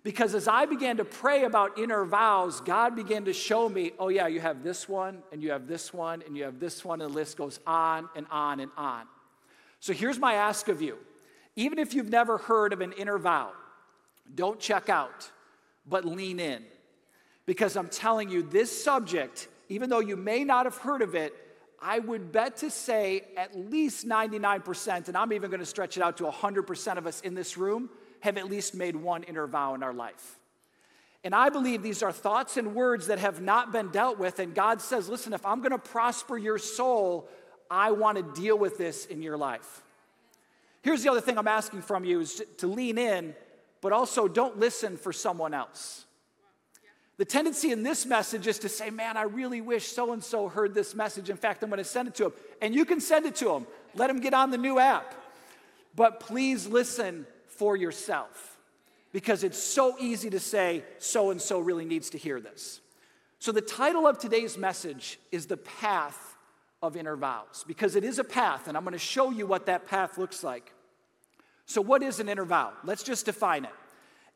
Because 0.03 0.35
as 0.35 0.49
I 0.49 0.67
began 0.67 0.99
to 0.99 1.07
pray 1.07 1.45
about 1.45 1.79
inner 1.79 2.05
vows, 2.05 2.61
God 2.61 2.95
began 2.95 3.25
to 3.25 3.33
show 3.33 3.71
me, 3.71 3.93
oh, 3.99 4.09
yeah, 4.09 4.27
you 4.27 4.41
have 4.41 4.63
this 4.63 4.87
one, 4.87 5.23
and 5.33 5.43
you 5.43 5.51
have 5.53 5.67
this 5.67 5.95
one, 5.95 6.23
and 6.27 6.37
you 6.37 6.45
have 6.45 6.61
this 6.61 6.85
one, 6.85 7.01
and 7.01 7.11
the 7.11 7.15
list 7.15 7.39
goes 7.39 7.59
on 7.67 8.11
and 8.15 8.27
on 8.31 8.61
and 8.61 8.71
on. 8.77 9.07
So 9.81 9.93
here's 9.93 10.19
my 10.19 10.35
ask 10.35 10.69
of 10.69 10.81
you 10.81 10.99
even 11.57 11.79
if 11.79 11.95
you've 11.95 12.09
never 12.09 12.39
heard 12.39 12.73
of 12.73 12.81
an 12.81 12.93
inner 12.93 13.19
vow, 13.19 13.51
don't 14.35 14.61
check 14.61 14.89
out, 14.89 15.31
but 15.87 16.05
lean 16.05 16.39
in. 16.39 16.65
Because 17.47 17.77
I'm 17.77 17.89
telling 17.89 18.31
you, 18.31 18.43
this 18.43 18.85
subject, 18.85 19.49
even 19.69 19.91
though 19.91 20.01
you 20.01 20.17
may 20.17 20.45
not 20.45 20.67
have 20.67 20.77
heard 20.77 21.03
of 21.03 21.15
it, 21.15 21.35
I 21.83 21.99
would 21.99 22.31
bet 22.31 22.59
to 22.59 22.71
say 22.71 23.25
at 23.37 23.59
least 23.59 24.07
99%, 24.07 25.09
and 25.09 25.17
I'm 25.17 25.33
even 25.33 25.51
going 25.51 25.61
to 25.61 25.67
stretch 25.67 25.97
it 25.97 26.03
out 26.03 26.19
to 26.19 26.25
100% 26.25 26.97
of 26.99 27.07
us 27.07 27.21
in 27.23 27.35
this 27.35 27.57
room 27.57 27.91
have 28.21 28.37
at 28.37 28.51
least 28.51 28.75
made 28.75 28.95
one 28.95 29.23
inner 29.25 29.47
vow 29.47 29.75
in 29.75 29.83
our 29.83 29.95
life. 29.95 30.39
And 31.25 31.35
I 31.35 31.51
believe 31.51 31.83
these 31.83 32.03
are 32.03 32.13
thoughts 32.13 32.57
and 32.57 32.75
words 32.75 33.09
that 33.09 33.19
have 33.19 33.43
not 33.43 33.73
been 33.73 33.89
dealt 33.89 34.19
with. 34.19 34.39
And 34.39 34.55
God 34.55 34.81
says, 34.81 35.09
listen, 35.09 35.33
if 35.33 35.45
I'm 35.45 35.61
going 35.61 35.73
to 35.73 35.79
prosper 35.79 36.39
your 36.39 36.59
soul, 36.59 37.29
I 37.71 37.93
want 37.93 38.17
to 38.17 38.41
deal 38.41 38.59
with 38.59 38.77
this 38.77 39.07
in 39.07 39.23
your 39.23 39.37
life. 39.37 39.83
Here's 40.83 41.03
the 41.03 41.11
other 41.11 41.21
thing 41.21 41.39
I'm 41.39 41.49
asking 41.49 41.83
from 41.83 42.05
you 42.05 42.21
is 42.21 42.43
to 42.59 42.67
lean 42.67 42.99
in, 42.99 43.35
but 43.81 43.93
also 43.93 44.27
don't 44.27 44.59
listen 44.59 44.97
for 44.97 45.13
someone 45.13 45.55
else. 45.55 46.05
The 47.19 47.25
tendency 47.27 47.71
in 47.71 47.83
this 47.83 48.07
message 48.07 48.47
is 48.47 48.59
to 48.61 48.69
say, 48.71 48.89
man, 48.89 49.19
I 49.19 49.23
really 49.23 49.61
wish 49.61 49.87
so 49.89 50.15
and 50.15 50.25
so 50.25 50.49
heard 50.49 50.73
this 50.73 50.95
message. 50.95 51.29
In 51.29 51.37
fact, 51.37 51.63
I'm 51.63 51.69
going 51.69 51.77
to 51.77 51.85
send 51.85 52.09
it 52.09 52.15
to 52.15 52.27
him. 52.27 52.33
And 52.63 52.75
you 52.75 52.87
can 52.87 52.99
send 52.99 53.27
it 53.27 53.37
to 53.37 53.55
him, 53.55 53.67
Let 53.95 54.09
him 54.09 54.21
get 54.21 54.33
on 54.33 54.51
the 54.51 54.59
new 54.59 54.79
app. 54.79 55.15
But 55.95 56.21
please 56.21 56.67
listen 56.67 57.27
for 57.47 57.77
yourself 57.77 58.59
because 59.13 59.45
it's 59.45 59.63
so 59.63 59.97
easy 59.99 60.31
to 60.31 60.41
say, 60.41 60.83
so 60.99 61.31
and 61.31 61.43
so 61.43 61.61
really 61.61 61.85
needs 61.85 62.11
to 62.11 62.19
hear 62.19 62.41
this. 62.41 62.81
So, 63.39 63.53
the 63.53 63.61
title 63.61 64.07
of 64.07 64.19
today's 64.19 64.57
message 64.57 65.19
is 65.33 65.47
The 65.47 65.57
Path 65.57 66.30
of 66.83 66.97
Inner 66.97 67.17
Vows 67.17 67.65
because 67.67 67.97
it 67.97 68.05
is 68.05 68.19
a 68.19 68.25
path, 68.25 68.69
and 68.69 68.77
I'm 68.77 68.85
going 68.85 68.93
to 68.93 68.99
show 68.99 69.31
you 69.31 69.47
what 69.47 69.67
that 69.67 69.87
path 69.87 70.19
looks 70.19 70.43
like. 70.43 70.73
So, 71.67 71.81
what 71.81 72.03
is 72.03 72.21
an 72.21 72.29
inner 72.29 72.45
vow? 72.45 72.73
Let's 72.85 73.03
just 73.03 73.27
define 73.27 73.65
it. 73.65 73.71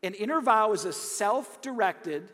An 0.03 0.15
inner 0.15 0.41
vow 0.41 0.73
is 0.73 0.85
a 0.85 0.93
self 0.93 1.61
directed 1.63 2.31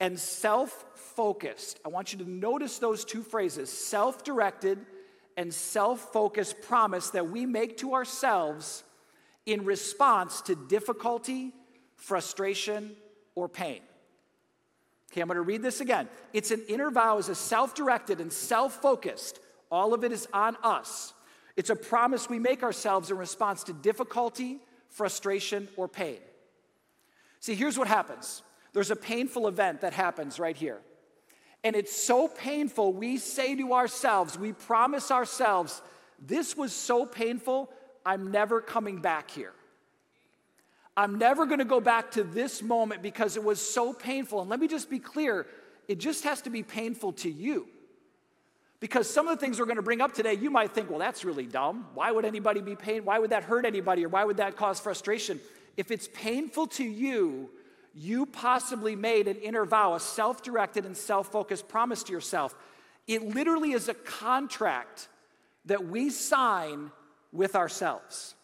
and 0.00 0.18
self 0.18 0.84
focused. 0.94 1.78
I 1.84 1.88
want 1.88 2.12
you 2.12 2.18
to 2.20 2.30
notice 2.30 2.78
those 2.78 3.04
two 3.04 3.22
phrases 3.22 3.70
self 3.70 4.24
directed 4.24 4.78
and 5.36 5.52
self 5.52 6.12
focused 6.12 6.60
promise 6.62 7.10
that 7.10 7.28
we 7.30 7.46
make 7.46 7.76
to 7.78 7.94
ourselves 7.94 8.82
in 9.44 9.64
response 9.64 10.40
to 10.42 10.54
difficulty, 10.54 11.52
frustration, 11.94 12.96
or 13.34 13.48
pain. 13.48 13.80
Okay, 15.12 15.20
I'm 15.20 15.28
going 15.28 15.36
to 15.36 15.42
read 15.42 15.62
this 15.62 15.80
again. 15.80 16.08
It's 16.32 16.50
an 16.50 16.62
inner 16.68 16.90
vow, 16.90 17.18
is 17.18 17.28
a 17.28 17.34
self 17.34 17.74
directed 17.74 18.20
and 18.20 18.32
self 18.32 18.80
focused. 18.80 19.40
All 19.70 19.94
of 19.94 20.04
it 20.04 20.12
is 20.12 20.28
on 20.32 20.56
us. 20.62 21.12
It's 21.56 21.70
a 21.70 21.76
promise 21.76 22.28
we 22.28 22.38
make 22.38 22.62
ourselves 22.62 23.10
in 23.10 23.16
response 23.16 23.64
to 23.64 23.72
difficulty, 23.72 24.58
frustration, 24.90 25.68
or 25.76 25.88
pain. 25.88 26.18
See, 27.40 27.54
here's 27.54 27.78
what 27.78 27.88
happens 27.88 28.42
there's 28.72 28.90
a 28.90 28.96
painful 28.96 29.48
event 29.48 29.80
that 29.80 29.92
happens 29.92 30.38
right 30.38 30.56
here. 30.56 30.80
And 31.64 31.74
it's 31.74 31.96
so 31.96 32.28
painful, 32.28 32.92
we 32.92 33.16
say 33.16 33.56
to 33.56 33.72
ourselves, 33.72 34.38
we 34.38 34.52
promise 34.52 35.10
ourselves, 35.10 35.82
This 36.20 36.56
was 36.56 36.72
so 36.72 37.06
painful, 37.06 37.70
I'm 38.04 38.30
never 38.30 38.60
coming 38.60 39.00
back 39.00 39.30
here. 39.30 39.52
I'm 40.96 41.18
never 41.18 41.44
going 41.44 41.58
to 41.58 41.64
go 41.64 41.80
back 41.80 42.12
to 42.12 42.24
this 42.24 42.62
moment 42.62 43.02
because 43.02 43.36
it 43.36 43.44
was 43.44 43.60
so 43.60 43.92
painful. 43.92 44.40
And 44.40 44.48
let 44.48 44.60
me 44.60 44.68
just 44.68 44.88
be 44.88 44.98
clear 44.98 45.46
it 45.88 45.98
just 45.98 46.24
has 46.24 46.42
to 46.42 46.50
be 46.50 46.62
painful 46.62 47.12
to 47.12 47.30
you. 47.30 47.68
Because 48.80 49.08
some 49.08 49.26
of 49.26 49.38
the 49.38 49.44
things 49.44 49.58
we're 49.58 49.66
going 49.66 49.76
to 49.76 49.82
bring 49.82 50.00
up 50.00 50.12
today, 50.12 50.34
you 50.34 50.50
might 50.50 50.72
think, 50.72 50.90
well, 50.90 50.98
that's 50.98 51.24
really 51.24 51.46
dumb. 51.46 51.86
Why 51.94 52.10
would 52.12 52.24
anybody 52.24 52.60
be 52.60 52.76
pain? 52.76 53.04
Why 53.04 53.18
would 53.18 53.30
that 53.30 53.44
hurt 53.44 53.64
anybody? 53.64 54.04
Or 54.04 54.08
why 54.08 54.24
would 54.24 54.36
that 54.38 54.56
cause 54.56 54.80
frustration? 54.80 55.40
If 55.76 55.90
it's 55.90 56.08
painful 56.12 56.66
to 56.68 56.84
you, 56.84 57.50
you 57.94 58.26
possibly 58.26 58.94
made 58.94 59.28
an 59.28 59.36
inner 59.36 59.64
vow, 59.64 59.94
a 59.94 60.00
self 60.00 60.42
directed 60.42 60.84
and 60.84 60.96
self 60.96 61.32
focused 61.32 61.68
promise 61.68 62.02
to 62.04 62.12
yourself. 62.12 62.54
It 63.06 63.22
literally 63.22 63.72
is 63.72 63.88
a 63.88 63.94
contract 63.94 65.08
that 65.64 65.86
we 65.86 66.10
sign 66.10 66.90
with 67.32 67.56
ourselves. 67.56 68.34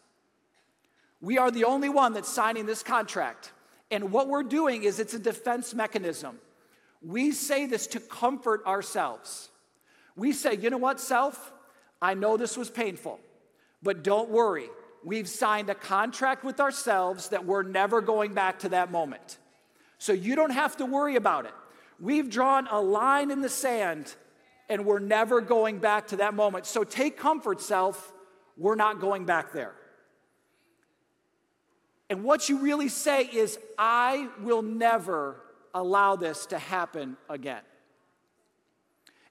We 1.22 1.38
are 1.38 1.50
the 1.50 1.64
only 1.64 1.88
one 1.88 2.12
that's 2.12 2.28
signing 2.28 2.66
this 2.66 2.82
contract. 2.82 3.52
And 3.90 4.10
what 4.10 4.28
we're 4.28 4.42
doing 4.42 4.82
is 4.82 4.98
it's 4.98 5.14
a 5.14 5.18
defense 5.18 5.72
mechanism. 5.72 6.38
We 7.00 7.30
say 7.30 7.66
this 7.66 7.86
to 7.88 8.00
comfort 8.00 8.66
ourselves. 8.66 9.48
We 10.16 10.32
say, 10.32 10.56
you 10.56 10.68
know 10.68 10.78
what, 10.78 11.00
self? 11.00 11.52
I 12.02 12.14
know 12.14 12.36
this 12.36 12.56
was 12.56 12.68
painful, 12.68 13.20
but 13.82 14.02
don't 14.02 14.28
worry. 14.30 14.68
We've 15.04 15.28
signed 15.28 15.70
a 15.70 15.74
contract 15.74 16.44
with 16.44 16.60
ourselves 16.60 17.28
that 17.28 17.46
we're 17.46 17.62
never 17.62 18.00
going 18.00 18.34
back 18.34 18.58
to 18.60 18.70
that 18.70 18.90
moment. 18.90 19.38
So 19.98 20.12
you 20.12 20.34
don't 20.34 20.50
have 20.50 20.76
to 20.78 20.86
worry 20.86 21.14
about 21.14 21.46
it. 21.46 21.54
We've 22.00 22.28
drawn 22.28 22.66
a 22.66 22.80
line 22.80 23.30
in 23.30 23.40
the 23.40 23.48
sand 23.48 24.14
and 24.68 24.84
we're 24.84 24.98
never 24.98 25.40
going 25.40 25.78
back 25.78 26.08
to 26.08 26.16
that 26.16 26.34
moment. 26.34 26.66
So 26.66 26.82
take 26.82 27.16
comfort, 27.16 27.60
self. 27.60 28.12
We're 28.56 28.74
not 28.74 29.00
going 29.00 29.24
back 29.24 29.52
there. 29.52 29.74
And 32.12 32.24
what 32.24 32.50
you 32.50 32.58
really 32.58 32.90
say 32.90 33.22
is, 33.22 33.58
I 33.78 34.28
will 34.42 34.60
never 34.60 35.40
allow 35.72 36.14
this 36.14 36.44
to 36.48 36.58
happen 36.58 37.16
again. 37.26 37.62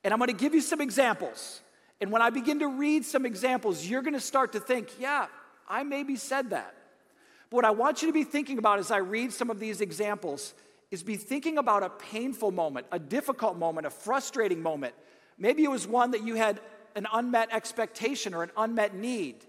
And 0.04 0.12
I'm 0.12 0.18
going 0.18 0.30
to 0.30 0.34
give 0.36 0.56
you 0.56 0.62
some 0.62 0.82
examples. 0.82 1.62
And 2.02 2.12
when 2.12 2.24
I 2.24 2.32
begin 2.32 2.58
to 2.58 2.68
read 2.68 3.06
some 3.06 3.24
examples, 3.24 3.86
you're 3.86 4.02
going 4.02 4.16
to 4.16 4.20
start 4.20 4.54
to 4.54 4.60
think, 4.60 4.90
yeah, 5.00 5.28
I 5.70 5.84
maybe 5.84 6.16
said 6.16 6.50
that. 6.50 6.74
But 7.52 7.58
what 7.58 7.66
I 7.66 7.70
want 7.70 8.02
you 8.02 8.08
to 8.08 8.14
be 8.14 8.24
thinking 8.24 8.58
about 8.58 8.80
as 8.80 8.90
I 8.90 8.98
read 8.98 9.32
some 9.32 9.52
of 9.52 9.60
these 9.60 9.80
examples 9.80 10.56
is 10.90 11.04
be 11.04 11.18
thinking 11.18 11.60
about 11.60 11.84
a 11.84 11.90
painful 11.90 12.50
moment, 12.50 12.88
a 12.92 12.98
difficult 12.98 13.60
moment, 13.60 13.86
a 13.86 13.92
frustrating 13.92 14.64
moment. 14.64 14.96
Maybe 15.38 15.64
it 15.64 15.70
was 15.70 15.86
one 15.86 16.10
that 16.12 16.24
you 16.26 16.34
had 16.34 16.60
an 16.96 17.06
unmet 17.14 17.50
expectation 17.54 18.34
or 18.34 18.42
an 18.42 18.50
unmet 18.58 18.96
need. 18.96 19.46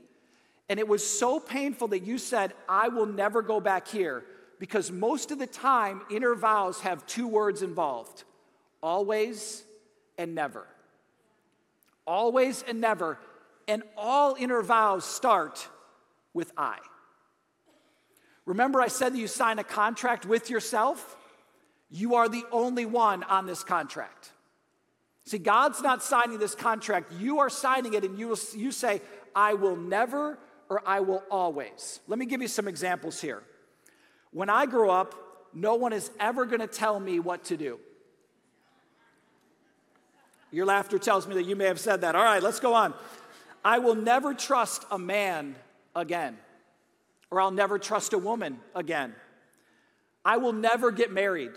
And 0.69 0.79
it 0.79 0.89
was 0.89 1.07
so 1.07 1.41
painful 1.41 1.89
that 1.89 2.01
you 2.01 2.19
said, 2.19 2.55
I 2.69 2.89
will 2.89 3.07
never 3.07 3.43
go 3.43 3.61
back 3.61 3.89
here. 3.89 4.25
Because 4.59 4.93
most 4.93 5.33
of 5.33 5.39
the 5.39 5.47
time, 5.47 6.03
inner 6.11 6.35
vows 6.35 6.81
have 6.81 7.05
two 7.07 7.27
words 7.27 7.63
involved 7.63 8.25
always 8.83 9.63
and 10.19 10.35
never. 10.35 10.67
Always 12.07 12.63
and 12.67 12.81
never. 12.81 13.19
And 13.69 13.83
all 13.97 14.35
inner 14.39 14.63
vows 14.63 15.05
start 15.05 15.69
with 16.35 16.53
I. 16.57 16.79
Remember, 18.45 18.81
I 18.81 18.89
said 18.89 19.15
that 19.15 19.19
you 19.19 19.29
sign 19.29 19.59
a 19.59 19.65
contract 19.65 20.27
with 20.27 20.51
yourself? 20.51 21.17
You 21.91 22.17
are 22.17 22.29
the 22.29 22.45
only 22.51 22.87
one 22.87 23.23
on 23.23 23.47
this 23.47 23.63
contract. 23.63 24.33
See, 25.25 25.39
God's 25.39 25.81
not 25.81 26.03
signing 26.03 26.39
this 26.39 26.57
contract. 26.57 27.13
You 27.19 27.39
are 27.39 27.51
signing 27.51 27.95
it, 27.95 28.05
and 28.05 28.19
you, 28.19 28.29
will, 28.29 28.39
you 28.57 28.73
say, 28.73 29.01
I 29.37 29.55
will 29.55 29.77
never 29.77 30.39
or 30.73 30.83
I 30.87 31.01
will 31.01 31.23
always. 31.31 32.01
Let 32.09 32.19
me 32.19 32.25
give 32.25 32.41
you 32.41 32.49
some 32.49 32.67
examples 32.67 33.21
here. 33.21 33.43
When 34.31 34.49
I 34.49 34.65
grow 34.65 34.89
up, 34.89 35.15
no 35.53 35.75
one 35.75 35.93
is 35.93 36.11
ever 36.19 36.47
going 36.47 36.61
to 36.61 36.67
tell 36.67 36.99
me 36.99 37.21
what 37.21 37.45
to 37.45 37.59
do. 37.59 37.79
Your 40.51 40.65
laughter 40.65 40.99
tells 40.99 41.27
me 41.27 41.35
that 41.35 41.43
you 41.43 41.57
may 41.57 41.67
have 41.67 41.79
said 41.79 42.01
that. 42.01 42.17
All 42.17 42.25
right, 42.25 42.43
let's 42.43 42.59
go 42.59 42.73
on. 42.73 42.95
I 43.63 43.81
will 43.81 43.95
never 43.95 44.33
trust 44.33 44.87
a 44.91 44.99
man 44.99 45.57
again, 45.95 46.39
or 47.31 47.43
I'll 47.43 47.51
never 47.51 47.79
trust 47.79 48.15
a 48.15 48.19
woman 48.19 48.59
again. 48.75 49.15
I 50.25 50.39
will 50.39 50.55
never 50.55 50.91
get 50.91 51.13
married. 51.13 51.53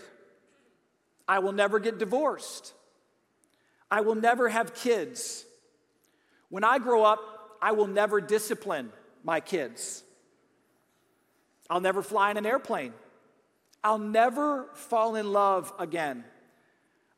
I 1.26 1.38
will 1.38 1.52
never 1.52 1.78
get 1.78 1.98
divorced. 1.98 2.74
I 3.90 4.02
will 4.02 4.14
never 4.14 4.50
have 4.50 4.74
kids. 4.74 5.46
When 6.50 6.64
I 6.64 6.78
grow 6.78 7.02
up, 7.02 7.20
I 7.62 7.72
will 7.72 7.86
never 7.86 8.20
discipline 8.20 8.92
my 9.26 9.40
kids. 9.40 10.04
I'll 11.68 11.80
never 11.80 12.00
fly 12.00 12.30
in 12.30 12.36
an 12.36 12.46
airplane. 12.46 12.94
I'll 13.82 13.98
never 13.98 14.68
fall 14.74 15.16
in 15.16 15.32
love 15.32 15.72
again. 15.80 16.24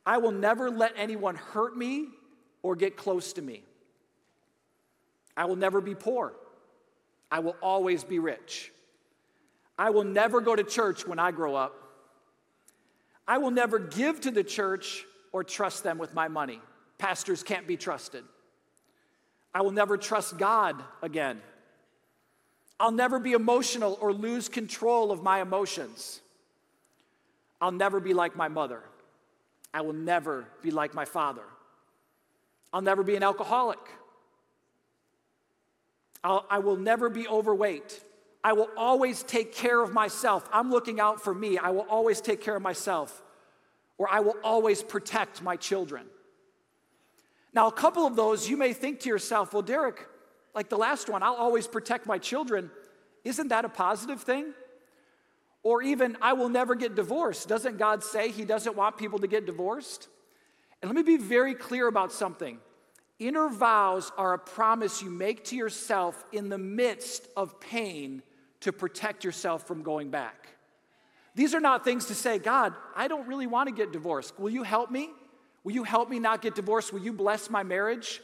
I 0.07 0.17
will 0.17 0.33
never 0.33 0.71
let 0.71 0.95
anyone 0.97 1.37
hurt 1.37 1.77
me 1.77 2.09
or 2.63 2.77
get 2.77 2.97
close 2.97 3.35
to 3.35 3.43
me. 3.43 3.63
I 5.37 5.45
will 5.45 5.57
never 5.57 5.83
be 5.83 5.95
poor. 5.95 6.33
I 7.31 7.41
will 7.41 7.57
always 7.63 8.05
be 8.05 8.19
rich. 8.19 8.73
I 9.79 9.91
will 9.91 10.05
never 10.05 10.41
go 10.41 10.57
to 10.57 10.65
church 10.65 11.07
when 11.07 11.19
I 11.19 11.31
grow 11.31 11.55
up. 11.55 11.75
I 13.27 13.37
will 13.37 13.51
never 13.51 13.79
give 13.79 14.23
to 14.23 14.31
the 14.31 14.43
church 14.43 15.05
or 15.31 15.45
trust 15.45 15.85
them 15.85 15.99
with 15.99 16.15
my 16.15 16.29
money. 16.29 16.63
Pastors 16.97 17.43
can't 17.43 17.67
be 17.67 17.77
trusted. 17.77 18.25
I 19.55 19.61
will 19.61 19.73
never 19.73 19.99
trust 19.99 20.39
God 20.39 20.83
again. 21.03 21.43
I'll 22.81 22.93
never 22.93 23.19
be 23.19 23.33
emotional 23.33 23.99
or 24.01 24.13
lose 24.13 24.49
control 24.49 25.11
of 25.11 25.23
my 25.23 25.41
emotions. 25.41 26.21
I'll 27.61 27.73
never 27.73 27.99
be 27.99 28.15
like 28.15 28.37
my 28.37 28.49
mother. 28.49 28.83
I 29.75 29.81
will 29.81 29.93
never 29.93 30.47
be 30.63 30.71
like 30.71 30.95
my 30.95 31.05
father. 31.05 31.43
I'll 32.73 32.83
never 32.83 33.03
be 33.03 33.17
an 33.17 33.23
alcoholic. 33.23 33.81
I'll, 36.23 36.47
I 36.51 36.59
will 36.59 36.77
never 36.77 37.09
be 37.09 37.27
overweight. 37.27 38.03
I 38.45 38.53
will 38.53 38.69
always 38.77 39.23
take 39.25 39.53
care 39.53 39.83
of 39.83 39.93
myself. 39.93 40.49
I'm 40.53 40.71
looking 40.71 41.01
out 41.01 41.23
for 41.23 41.35
me. 41.35 41.59
I 41.59 41.71
will 41.71 41.87
always 41.89 42.21
take 42.21 42.41
care 42.41 42.57
of 42.57 42.63
myself. 42.63 43.23
Or 43.99 44.09
I 44.09 44.21
will 44.21 44.37
always 44.45 44.83
protect 44.83 45.43
my 45.43 45.57
children. 45.57 46.07
Now, 47.53 47.67
a 47.67 47.73
couple 47.73 48.07
of 48.07 48.15
those, 48.15 48.49
you 48.49 48.57
may 48.57 48.73
think 48.73 49.01
to 49.01 49.09
yourself, 49.09 49.53
well, 49.53 49.63
Derek, 49.63 50.07
like 50.55 50.69
the 50.69 50.79
last 50.79 51.09
one, 51.09 51.23
I'll 51.23 51.35
always 51.35 51.67
protect 51.67 52.07
my 52.07 52.19
children. 52.19 52.71
Isn't 53.25 53.49
that 53.49 53.65
a 53.65 53.69
positive 53.69 54.23
thing? 54.23 54.55
Or 55.63 55.83
even, 55.83 56.17
I 56.23 56.33
will 56.33 56.49
never 56.49 56.75
get 56.75 56.95
divorced. 56.95 57.49
Doesn't 57.49 57.79
God 57.79 58.03
say 58.03 58.31
He 58.31 58.45
doesn't 58.45 58.77
want 58.77 58.97
people 58.97 59.19
to 59.21 59.27
get 59.27 59.47
divorced? 59.47 60.09
And 60.81 60.89
let 60.89 60.97
me 60.97 61.03
be 61.03 61.23
very 61.23 61.55
clear 61.55 61.89
about 61.89 62.13
something. 62.13 62.59
Inner 63.19 63.49
vows 63.49 64.13
are 64.17 64.35
a 64.35 64.39
promise 64.39 65.03
you 65.03 65.11
make 65.11 65.45
to 65.47 65.57
yourself 65.57 66.25
in 66.33 66.49
the 66.49 66.59
midst 66.59 67.27
of 67.37 67.59
pain 67.61 68.23
to 68.61 68.73
protect 68.73 69.25
yourself 69.25 69.67
from 69.67 69.83
going 69.83 70.11
back. 70.11 70.49
These 71.35 71.55
are 71.55 71.61
not 71.61 71.85
things 71.85 72.07
to 72.07 72.15
say, 72.15 72.39
God, 72.39 72.75
I 72.97 73.09
don't 73.09 73.27
really 73.27 73.47
want 73.47 73.69
to 73.69 73.75
get 73.75 73.93
divorced. 73.93 74.39
Will 74.39 74.51
you 74.51 74.63
help 74.63 74.91
me? 74.91 75.11
Will 75.65 75.73
you 75.73 75.85
help 75.85 76.09
me 76.09 76.19
not 76.19 76.43
get 76.43 76.55
divorced? 76.55 76.93
Will 76.93 77.01
you 77.01 77.13
bless 77.13 77.51
my 77.51 77.63
marriage? 77.63 78.21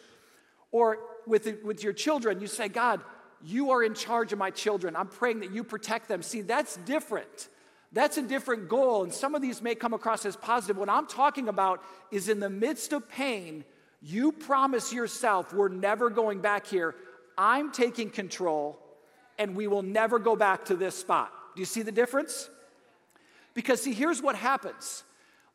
Or 0.71 0.99
with, 1.27 1.49
with 1.63 1.83
your 1.83 1.93
children, 1.93 2.41
you 2.41 2.47
say, 2.47 2.69
God, 2.69 3.01
you 3.43 3.71
are 3.71 3.83
in 3.83 3.95
charge 3.95 4.33
of 4.33 4.39
my 4.39 4.51
children. 4.51 4.97
I'm 4.97 5.09
praying 5.09 5.41
that 5.41 5.53
you 5.53 5.65
protect 5.65 6.09
them. 6.09 6.23
See, 6.23 6.41
that's 6.41 6.77
different. 6.79 7.49
That's 7.93 8.17
a 8.17 8.23
different 8.23 8.69
goal. 8.69 9.05
And 9.05 9.13
some 9.13 9.35
of 9.35 9.43
these 9.43 9.63
may 9.63 9.75
come 9.75 9.95
across 9.95 10.25
as 10.27 10.37
positive. 10.37 10.77
What 10.77 10.89
I'm 10.89 11.07
talking 11.07 11.49
about 11.49 11.83
is 12.11 12.29
in 12.29 12.41
the 12.41 12.51
midst 12.51 12.93
of 12.93 13.09
pain, 13.09 13.65
you 14.03 14.33
promise 14.33 14.93
yourself, 14.93 15.53
we're 15.53 15.69
never 15.69 16.11
going 16.11 16.41
back 16.41 16.67
here. 16.67 16.95
I'm 17.39 17.73
taking 17.73 18.11
control, 18.11 18.79
and 19.39 19.57
we 19.57 19.67
will 19.67 19.83
never 19.83 20.19
go 20.19 20.37
back 20.37 20.67
to 20.67 20.77
this 20.77 20.97
spot. 20.97 21.33
Do 21.55 21.61
you 21.61 21.67
see 21.67 21.83
the 21.83 21.93
difference? 21.93 22.49
Because, 23.55 23.83
see, 23.83 23.93
here's 23.93 24.21
what 24.21 24.37
happens. 24.37 25.05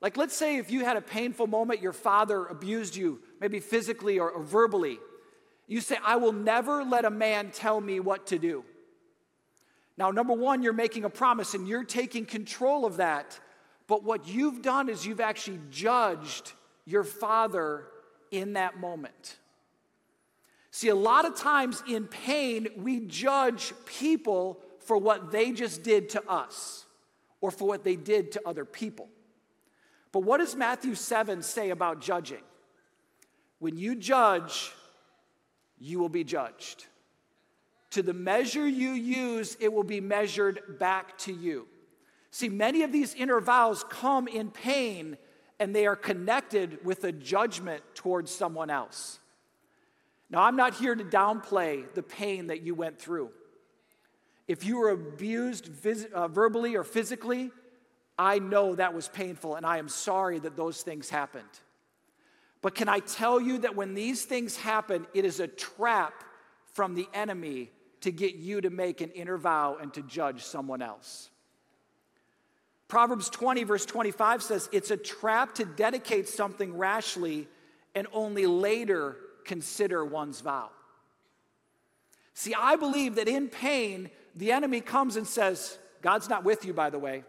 Like, 0.02 0.16
let's 0.16 0.36
say 0.36 0.58
if 0.58 0.72
you 0.72 0.86
had 0.86 0.96
a 0.96 1.02
painful 1.02 1.48
moment, 1.48 1.82
your 1.82 1.94
father 1.94 2.46
abused 2.46 2.96
you, 2.96 3.20
maybe 3.42 3.60
physically 3.60 4.18
or, 4.18 4.30
or 4.30 4.44
verbally. 4.44 4.98
You 5.70 5.82
say, 5.82 5.98
I 6.04 6.16
will 6.18 6.34
never 6.34 6.84
let 6.84 7.06
a 7.06 7.12
man 7.12 7.52
tell 7.52 7.80
me 7.80 8.00
what 8.00 8.28
to 8.28 8.40
do. 8.40 8.66
Now, 9.98 10.10
number 10.10 10.34
one, 10.34 10.64
you're 10.64 10.74
making 10.74 11.06
a 11.06 11.10
promise 11.10 11.54
and 11.54 11.68
you're 11.68 11.84
taking 11.84 12.26
control 12.26 12.86
of 12.86 12.98
that. 12.98 13.40
But 13.86 14.04
what 14.04 14.28
you've 14.28 14.64
done 14.64 14.90
is 14.90 15.06
you've 15.06 15.20
actually 15.20 15.60
judged 15.70 16.54
your 16.86 17.04
father 17.04 17.86
in 18.32 18.54
that 18.54 18.80
moment. 18.80 19.38
See, 20.72 20.90
a 20.90 20.96
lot 20.96 21.26
of 21.26 21.36
times 21.36 21.84
in 21.88 22.06
pain, 22.08 22.68
we 22.78 23.02
judge 23.02 23.74
people 23.86 24.60
for 24.80 24.98
what 24.98 25.32
they 25.32 25.52
just 25.52 25.84
did 25.84 26.10
to 26.10 26.28
us 26.28 26.86
or 27.42 27.52
for 27.52 27.68
what 27.68 27.84
they 27.84 27.96
did 27.96 28.32
to 28.32 28.42
other 28.44 28.66
people. 28.66 29.08
But 30.12 30.22
what 30.22 30.38
does 30.38 30.56
Matthew 30.56 30.96
7 30.96 31.44
say 31.44 31.70
about 31.70 32.02
judging? 32.02 32.42
When 33.60 33.78
you 33.78 33.96
judge, 33.96 34.72
you 35.80 36.00
will 36.00 36.10
be 36.10 36.24
judged. 36.24 36.86
To 37.92 38.04
the 38.04 38.14
measure 38.14 38.68
you 38.68 38.92
use, 38.92 39.58
it 39.60 39.74
will 39.74 39.84
be 39.84 40.02
measured 40.02 40.78
back 40.80 41.18
to 41.20 41.34
you. 41.34 41.68
See, 42.32 42.50
many 42.50 42.84
of 42.84 42.92
these 42.92 43.16
inner 43.16 43.40
vows 43.40 43.84
come 43.90 44.28
in 44.28 44.52
pain 44.52 45.18
and 45.60 45.76
they 45.76 45.88
are 45.88 45.96
connected 45.96 46.86
with 46.86 47.04
a 47.04 47.12
judgment 47.12 47.84
towards 47.96 48.32
someone 48.32 48.70
else. 48.70 49.20
Now, 50.30 50.44
I'm 50.44 50.56
not 50.56 50.76
here 50.76 50.94
to 50.94 51.04
downplay 51.04 51.92
the 51.96 52.04
pain 52.04 52.48
that 52.48 52.62
you 52.62 52.76
went 52.76 53.00
through. 53.00 53.32
If 54.48 54.64
you 54.64 54.78
were 54.78 54.90
abused 54.90 55.66
vis- 55.66 56.08
uh, 56.14 56.28
verbally 56.28 56.76
or 56.76 56.84
physically, 56.84 57.52
I 58.18 58.40
know 58.40 58.76
that 58.76 58.94
was 58.94 59.08
painful 59.08 59.56
and 59.56 59.66
I 59.66 59.78
am 59.78 59.90
sorry 59.90 60.40
that 60.40 60.56
those 60.56 60.82
things 60.82 61.10
happened. 61.10 61.48
But 62.62 62.76
can 62.76 62.90
I 62.90 63.00
tell 63.00 63.40
you 63.40 63.60
that 63.60 63.76
when 63.76 63.94
these 63.94 64.26
things 64.26 64.58
happen, 64.58 65.08
it 65.14 65.26
is 65.26 65.40
a 65.40 65.48
trap 65.48 66.24
from 66.74 66.96
the 66.96 67.08
enemy 67.14 67.72
to 68.02 68.12
get 68.12 68.36
you 68.36 68.62
to 68.62 68.70
make 68.70 69.02
an 69.02 69.12
inner 69.12 69.38
vow 69.38 69.78
and 69.80 69.94
to 69.94 70.02
judge 70.02 70.44
someone 70.44 70.82
else. 70.82 71.30
Proverbs 72.88 73.30
20, 73.30 73.64
verse 73.64 73.86
25 73.86 74.42
says, 74.44 74.70
It's 74.72 74.92
a 74.92 74.98
trap 74.98 75.56
to 75.56 75.66
dedicate 75.66 76.28
something 76.28 76.76
rashly 76.76 77.48
and 77.96 78.08
only 78.14 78.46
later 78.46 79.18
consider 79.46 80.04
one's 80.04 80.42
vow. 80.42 80.70
See, 82.34 82.54
I 82.58 82.78
believe 82.78 83.16
that 83.16 83.28
in 83.28 83.48
pain, 83.48 84.10
the 84.36 84.52
enemy 84.52 84.82
comes 84.82 85.18
and 85.18 85.28
says, 85.28 85.78
God's 86.02 86.30
not 86.30 86.44
with 86.44 86.66
you, 86.66 86.74
by 86.74 86.90
the 86.90 87.00
way. 87.00 87.24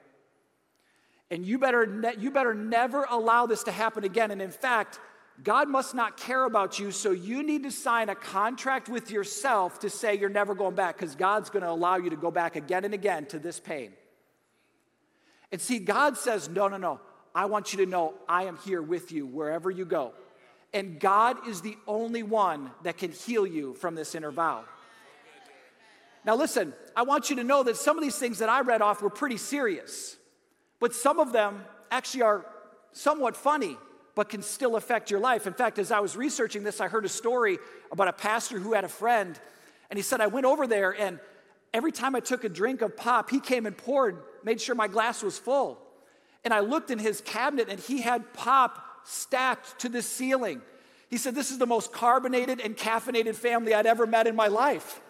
And 1.31 1.45
you 1.45 1.59
better, 1.59 1.87
ne- 1.87 2.17
you 2.19 2.31
better 2.31 2.55
never 2.55 3.05
allow 3.09 3.47
this 3.47 3.65
to 3.65 3.73
happen 3.73 4.05
again. 4.05 4.31
And 4.31 4.41
in 4.41 4.51
fact, 4.51 4.99
God 5.43 5.69
must 5.69 5.95
not 5.95 6.17
care 6.17 6.45
about 6.45 6.79
you, 6.79 6.91
so 6.91 7.13
you 7.13 7.43
need 7.43 7.63
to 7.63 7.71
sign 7.71 8.09
a 8.09 8.15
contract 8.15 8.89
with 8.89 9.11
yourself 9.11 9.79
to 9.81 9.91
say 9.91 10.17
you're 10.17 10.29
never 10.29 10.55
going 10.55 10.75
back 10.75 10.99
because 10.99 11.15
God's 11.15 11.51
going 11.51 11.63
to 11.63 11.71
allow 11.71 11.97
you 11.97 12.11
to 12.11 12.17
go 12.17 12.31
back 12.31 12.57
again 12.57 12.85
and 12.85 12.93
again 12.93 13.27
to 13.27 13.39
this 13.39 13.61
pain. 13.61 13.93
And 15.53 15.61
see, 15.61 15.79
God 15.79 16.17
says, 16.17 16.49
No, 16.49 16.69
no, 16.69 16.77
no. 16.77 17.01
I 17.35 17.47
want 17.47 17.73
you 17.73 17.85
to 17.85 17.91
know 17.91 18.15
I 18.29 18.45
am 18.45 18.59
here 18.65 18.83
with 18.83 19.13
you 19.13 19.25
wherever 19.25 19.71
you 19.71 19.85
go. 19.85 20.13
And 20.75 20.99
God 20.99 21.49
is 21.49 21.61
the 21.61 21.77
only 21.87 22.23
one 22.23 22.71
that 22.83 22.99
can 22.99 23.13
heal 23.13 23.47
you 23.47 23.75
from 23.75 23.95
this 23.95 24.15
inner 24.15 24.31
vow. 24.31 24.65
Now, 26.25 26.35
listen, 26.35 26.75
I 26.97 27.03
want 27.03 27.31
you 27.31 27.37
to 27.37 27.45
know 27.45 27.63
that 27.63 27.77
some 27.77 27.97
of 27.97 28.03
these 28.03 28.17
things 28.17 28.39
that 28.39 28.49
I 28.49 28.61
read 28.61 28.83
off 28.83 29.01
were 29.01 29.11
pretty 29.11 29.37
serious, 29.37 30.17
but 30.81 30.95
some 30.95 31.19
of 31.19 31.33
them 31.33 31.65
actually 31.91 32.23
are 32.23 32.45
somewhat 32.93 33.37
funny 33.37 33.77
but 34.21 34.29
can 34.29 34.43
still 34.43 34.77
affect 34.77 35.11
your 35.11 35.19
life. 35.19 35.47
In 35.47 35.55
fact, 35.55 35.79
as 35.79 35.91
I 35.91 36.01
was 36.01 36.15
researching 36.15 36.63
this, 36.63 36.79
I 36.79 36.89
heard 36.89 37.07
a 37.07 37.09
story 37.09 37.57
about 37.91 38.07
a 38.07 38.13
pastor 38.13 38.59
who 38.59 38.75
had 38.75 38.85
a 38.85 38.89
friend, 38.89 39.41
and 39.89 39.99
he 39.99 40.03
said, 40.03 40.21
I 40.21 40.27
went 40.27 40.45
over 40.45 40.67
there, 40.67 40.91
and 40.91 41.19
every 41.73 41.91
time 41.91 42.15
I 42.15 42.21
took 42.21 42.45
a 42.45 42.51
drink 42.51 42.83
of 42.83 42.99
pop, 42.99 43.31
he 43.31 43.41
came 43.41 43.65
and 43.65 43.75
poured, 43.75 44.19
made 44.45 44.61
sure 44.61 44.75
my 44.75 44.89
glass 44.89 45.23
was 45.23 45.39
full. 45.39 45.81
And 46.45 46.53
I 46.53 46.61
looked 46.61 46.91
in 46.91 46.99
his 46.99 47.23
cabinet, 47.23 47.71
and 47.71 47.81
he 47.81 48.03
had 48.03 48.35
pop 48.35 48.85
stacked 49.05 49.79
to 49.79 49.89
the 49.89 50.03
ceiling. 50.03 50.61
He 51.09 51.17
said, 51.17 51.35
This 51.35 51.51
is 51.51 51.57
the 51.57 51.65
most 51.65 51.91
carbonated 51.91 52.61
and 52.61 52.77
caffeinated 52.77 53.37
family 53.37 53.73
I'd 53.73 53.87
ever 53.87 54.07
met 54.07 54.27
in 54.27 54.37
my 54.37 54.49
life. 54.49 55.01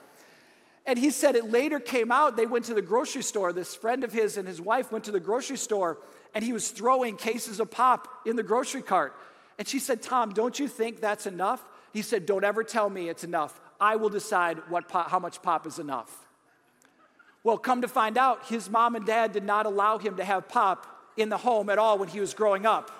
And 0.86 0.96
he 0.96 1.10
said 1.10 1.34
it 1.34 1.50
later 1.50 1.80
came 1.80 2.12
out, 2.12 2.36
they 2.36 2.46
went 2.46 2.66
to 2.66 2.74
the 2.74 2.80
grocery 2.80 3.22
store. 3.22 3.52
This 3.52 3.74
friend 3.74 4.04
of 4.04 4.12
his 4.12 4.36
and 4.36 4.46
his 4.46 4.60
wife 4.60 4.92
went 4.92 5.06
to 5.06 5.10
the 5.10 5.18
grocery 5.18 5.56
store 5.56 5.98
and 6.34 6.44
he 6.44 6.52
was 6.52 6.70
throwing 6.70 7.16
cases 7.16 7.60
of 7.60 7.70
pop 7.70 8.08
in 8.24 8.36
the 8.36 8.42
grocery 8.42 8.82
cart. 8.82 9.14
And 9.58 9.66
she 9.66 9.78
said, 9.78 10.02
Tom, 10.02 10.32
don't 10.32 10.58
you 10.58 10.68
think 10.68 11.00
that's 11.00 11.26
enough? 11.26 11.62
He 11.92 12.02
said, 12.02 12.26
Don't 12.26 12.44
ever 12.44 12.64
tell 12.64 12.88
me 12.88 13.08
it's 13.08 13.24
enough. 13.24 13.60
I 13.80 13.96
will 13.96 14.08
decide 14.08 14.58
what 14.68 14.88
pop, 14.88 15.10
how 15.10 15.18
much 15.18 15.42
pop 15.42 15.66
is 15.66 15.78
enough. 15.78 16.26
Well, 17.42 17.58
come 17.58 17.82
to 17.82 17.88
find 17.88 18.18
out, 18.18 18.46
his 18.46 18.68
mom 18.68 18.94
and 18.94 19.06
dad 19.06 19.32
did 19.32 19.44
not 19.44 19.66
allow 19.66 19.98
him 19.98 20.16
to 20.16 20.24
have 20.24 20.48
pop 20.48 20.86
in 21.16 21.30
the 21.30 21.38
home 21.38 21.70
at 21.70 21.78
all 21.78 21.98
when 21.98 22.08
he 22.08 22.20
was 22.20 22.34
growing 22.34 22.66
up. 22.66 22.90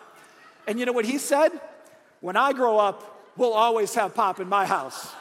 And 0.67 0.79
you 0.79 0.87
know 0.87 0.93
what 0.93 1.05
he 1.05 1.19
said? 1.19 1.51
When 2.21 2.37
I 2.37 2.53
grow 2.53 2.79
up, 2.79 3.33
we'll 3.37 3.53
always 3.53 3.95
have 3.95 4.15
pop 4.15 4.41
in 4.41 4.49
my 4.49 4.67
house. 4.67 5.13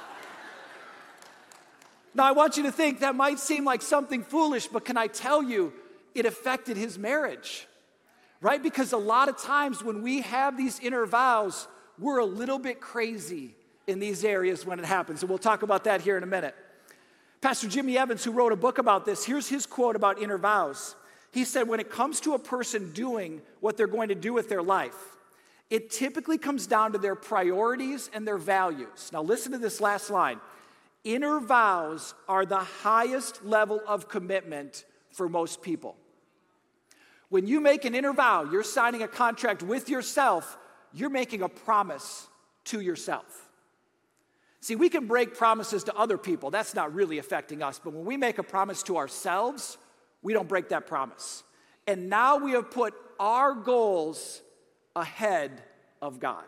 Now, 2.14 2.26
I 2.26 2.32
want 2.32 2.58
you 2.58 2.64
to 2.64 2.72
think 2.72 3.02
that 3.02 3.16
might 3.16 3.40
seem 3.40 3.66
like 3.66 3.82
something 3.82 4.24
foolish, 4.24 4.68
but 4.68 4.84
can 4.84 4.98
I 4.98 5.08
tell 5.08 5.44
you, 5.44 5.74
it 6.16 6.26
affected 6.26 6.76
his 6.76 6.98
marriage 6.98 7.68
right? 8.42 8.62
Because 8.62 8.94
a 8.94 8.98
lot 8.98 9.30
of 9.30 9.38
times 9.38 9.84
when 9.84 10.02
we 10.02 10.22
have 10.22 10.58
these 10.58 10.80
inner 10.80 11.06
vows, 11.06 11.68
we're 11.98 12.20
a 12.20 12.26
little 12.26 12.60
bit 12.60 12.80
crazy 12.80 13.56
in 13.88 14.00
these 14.00 14.24
areas 14.24 14.66
when 14.66 14.80
it 14.80 14.86
happens. 14.86 15.22
And 15.22 15.30
we'll 15.30 15.38
talk 15.38 15.64
about 15.64 15.84
that 15.86 16.02
here 16.02 16.18
in 16.18 16.24
a 16.24 16.28
minute. 16.28 16.56
Pastor 17.42 17.68
Jimmy 17.68 17.98
Evans, 17.98 18.24
who 18.24 18.32
wrote 18.32 18.52
a 18.52 18.58
book 18.58 18.78
about 18.78 19.06
this, 19.06 19.26
here's 19.26 19.48
his 19.48 19.66
quote 19.66 19.96
about 19.96 20.22
inner 20.22 20.38
vows. 20.38 20.96
He 21.32 21.46
said, 21.46 21.68
When 21.68 21.80
it 21.80 21.90
comes 21.90 22.20
to 22.22 22.34
a 22.34 22.40
person 22.40 22.92
doing 22.92 23.42
what 23.60 23.78
they're 23.78 23.88
going 23.88 24.10
to 24.10 24.16
do 24.16 24.34
with 24.34 24.50
their 24.50 24.62
life, 24.62 24.98
it 25.70 25.92
typically 25.92 26.38
comes 26.38 26.68
down 26.68 26.94
to 26.94 26.98
their 26.98 27.16
priorities 27.16 28.10
and 28.14 28.28
their 28.28 28.38
values. 28.38 29.10
Now, 29.14 29.22
listen 29.22 29.52
to 29.52 29.58
this 29.58 29.80
last 29.80 30.10
line 30.10 30.40
Inner 31.04 31.40
vows 31.40 32.14
are 32.28 32.46
the 32.46 32.58
highest 32.58 33.46
level 33.46 33.82
of 33.88 34.10
commitment 34.10 34.84
for 35.12 35.30
most 35.30 35.62
people. 35.62 35.96
When 37.30 37.48
you 37.48 37.60
make 37.60 37.86
an 37.86 37.96
inner 37.96 38.14
vow, 38.14 38.44
you're 38.44 38.64
signing 38.64 39.04
a 39.04 39.08
contract 39.08 39.64
with 39.64 39.88
yourself, 39.90 40.58
you're 40.94 41.10
making 41.10 41.42
a 41.44 41.50
promise 41.50 42.28
to 42.66 42.82
yourself. 42.82 43.50
See, 44.62 44.76
we 44.76 44.90
can 44.90 45.08
break 45.08 45.36
promises 45.36 45.86
to 45.86 45.96
other 45.96 46.18
people. 46.18 46.52
That's 46.52 46.74
not 46.74 46.94
really 46.94 47.18
affecting 47.18 47.64
us. 47.64 47.80
But 47.82 47.94
when 47.94 48.06
we 48.06 48.18
make 48.18 48.40
a 48.40 48.44
promise 48.44 48.84
to 48.84 48.98
ourselves, 48.98 49.78
we 50.22 50.34
don't 50.34 50.50
break 50.50 50.70
that 50.70 50.86
promise. 50.86 51.44
And 51.88 52.10
now 52.10 52.38
we 52.38 52.52
have 52.52 52.70
put 52.70 52.94
our 53.20 53.54
goals 53.54 54.42
ahead 54.96 55.64
of 56.02 56.20
God. 56.20 56.46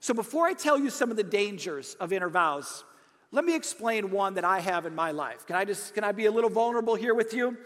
So 0.00 0.12
before 0.12 0.46
I 0.46 0.54
tell 0.54 0.78
you 0.78 0.90
some 0.90 1.10
of 1.10 1.16
the 1.16 1.22
dangers 1.22 1.94
of 2.00 2.12
inner 2.12 2.28
vows, 2.28 2.82
let 3.30 3.44
me 3.44 3.54
explain 3.54 4.10
one 4.10 4.34
that 4.34 4.44
I 4.44 4.58
have 4.58 4.84
in 4.84 4.94
my 4.94 5.12
life. 5.12 5.46
Can 5.46 5.54
I 5.54 5.64
just 5.64 5.94
can 5.94 6.02
I 6.02 6.10
be 6.12 6.26
a 6.26 6.30
little 6.30 6.50
vulnerable 6.50 6.96
here 6.96 7.14
with 7.14 7.32
you? 7.32 7.56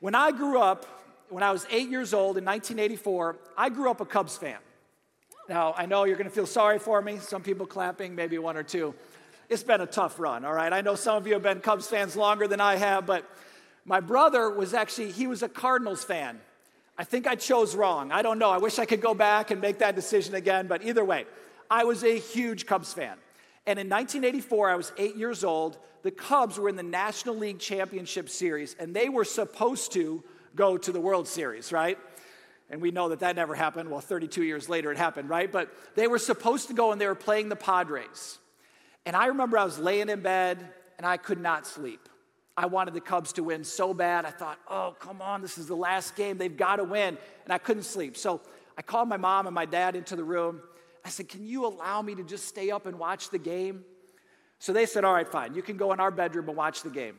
When 0.00 0.14
I 0.14 0.32
grew 0.32 0.58
up, 0.58 0.95
when 1.28 1.42
I 1.42 1.52
was 1.52 1.66
eight 1.70 1.88
years 1.88 2.14
old 2.14 2.38
in 2.38 2.44
1984, 2.44 3.36
I 3.56 3.68
grew 3.68 3.90
up 3.90 4.00
a 4.00 4.06
Cubs 4.06 4.36
fan. 4.36 4.58
Now, 5.48 5.74
I 5.76 5.86
know 5.86 6.04
you're 6.04 6.16
going 6.16 6.28
to 6.28 6.34
feel 6.34 6.46
sorry 6.46 6.78
for 6.78 7.00
me. 7.00 7.18
Some 7.18 7.42
people 7.42 7.66
clapping, 7.66 8.14
maybe 8.14 8.38
one 8.38 8.56
or 8.56 8.62
two. 8.62 8.94
It's 9.48 9.62
been 9.62 9.80
a 9.80 9.86
tough 9.86 10.18
run, 10.18 10.44
all 10.44 10.52
right? 10.52 10.72
I 10.72 10.80
know 10.80 10.96
some 10.96 11.16
of 11.16 11.26
you 11.26 11.34
have 11.34 11.42
been 11.42 11.60
Cubs 11.60 11.86
fans 11.86 12.16
longer 12.16 12.48
than 12.48 12.60
I 12.60 12.76
have, 12.76 13.06
but 13.06 13.24
my 13.84 14.00
brother 14.00 14.50
was 14.50 14.74
actually, 14.74 15.12
he 15.12 15.28
was 15.28 15.42
a 15.42 15.48
Cardinals 15.48 16.02
fan. 16.02 16.40
I 16.98 17.04
think 17.04 17.26
I 17.26 17.36
chose 17.36 17.76
wrong. 17.76 18.10
I 18.10 18.22
don't 18.22 18.38
know. 18.38 18.50
I 18.50 18.58
wish 18.58 18.78
I 18.78 18.86
could 18.86 19.00
go 19.00 19.14
back 19.14 19.50
and 19.52 19.60
make 19.60 19.78
that 19.78 19.94
decision 19.94 20.34
again, 20.34 20.66
but 20.66 20.82
either 20.82 21.04
way, 21.04 21.26
I 21.70 21.84
was 21.84 22.02
a 22.02 22.18
huge 22.18 22.66
Cubs 22.66 22.92
fan. 22.92 23.16
And 23.66 23.78
in 23.78 23.88
1984, 23.88 24.70
I 24.70 24.76
was 24.76 24.92
eight 24.96 25.16
years 25.16 25.44
old. 25.44 25.78
The 26.02 26.10
Cubs 26.10 26.58
were 26.58 26.68
in 26.68 26.76
the 26.76 26.82
National 26.82 27.36
League 27.36 27.58
Championship 27.58 28.28
Series, 28.28 28.74
and 28.78 28.94
they 28.94 29.08
were 29.08 29.24
supposed 29.24 29.92
to 29.92 30.24
go 30.56 30.76
to 30.76 30.92
the 30.92 31.00
World 31.00 31.28
Series, 31.28 31.70
right? 31.70 31.98
And 32.68 32.80
we 32.80 32.90
know 32.90 33.10
that 33.10 33.20
that 33.20 33.36
never 33.36 33.54
happened. 33.54 33.90
Well, 33.90 34.00
32 34.00 34.42
years 34.42 34.68
later 34.68 34.90
it 34.90 34.98
happened, 34.98 35.28
right? 35.28 35.50
But 35.50 35.72
they 35.94 36.08
were 36.08 36.18
supposed 36.18 36.68
to 36.68 36.74
go 36.74 36.90
and 36.90 37.00
they 37.00 37.06
were 37.06 37.14
playing 37.14 37.48
the 37.48 37.56
Padres. 37.56 38.38
And 39.04 39.14
I 39.14 39.26
remember 39.26 39.56
I 39.56 39.64
was 39.64 39.78
laying 39.78 40.08
in 40.08 40.20
bed 40.20 40.68
and 40.98 41.06
I 41.06 41.16
could 41.16 41.40
not 41.40 41.66
sleep. 41.66 42.08
I 42.56 42.66
wanted 42.66 42.94
the 42.94 43.00
Cubs 43.00 43.34
to 43.34 43.44
win 43.44 43.62
so 43.64 43.92
bad. 43.92 44.24
I 44.24 44.30
thought, 44.30 44.58
oh, 44.68 44.96
come 44.98 45.20
on, 45.20 45.42
this 45.42 45.58
is 45.58 45.66
the 45.66 45.76
last 45.76 46.16
game. 46.16 46.38
They've 46.38 46.56
got 46.56 46.76
to 46.76 46.84
win. 46.84 47.18
And 47.44 47.52
I 47.52 47.58
couldn't 47.58 47.82
sleep. 47.84 48.16
So 48.16 48.40
I 48.76 48.82
called 48.82 49.08
my 49.08 49.18
mom 49.18 49.46
and 49.46 49.54
my 49.54 49.66
dad 49.66 49.94
into 49.94 50.16
the 50.16 50.24
room. 50.24 50.60
I 51.04 51.10
said, 51.10 51.28
can 51.28 51.46
you 51.46 51.66
allow 51.66 52.02
me 52.02 52.14
to 52.14 52.24
just 52.24 52.48
stay 52.48 52.70
up 52.70 52.86
and 52.86 52.98
watch 52.98 53.30
the 53.30 53.38
game? 53.38 53.84
So 54.58 54.72
they 54.72 54.86
said, 54.86 55.04
all 55.04 55.12
right, 55.12 55.28
fine. 55.28 55.54
You 55.54 55.62
can 55.62 55.76
go 55.76 55.92
in 55.92 56.00
our 56.00 56.10
bedroom 56.10 56.48
and 56.48 56.56
watch 56.56 56.82
the 56.82 56.90
game. 56.90 57.16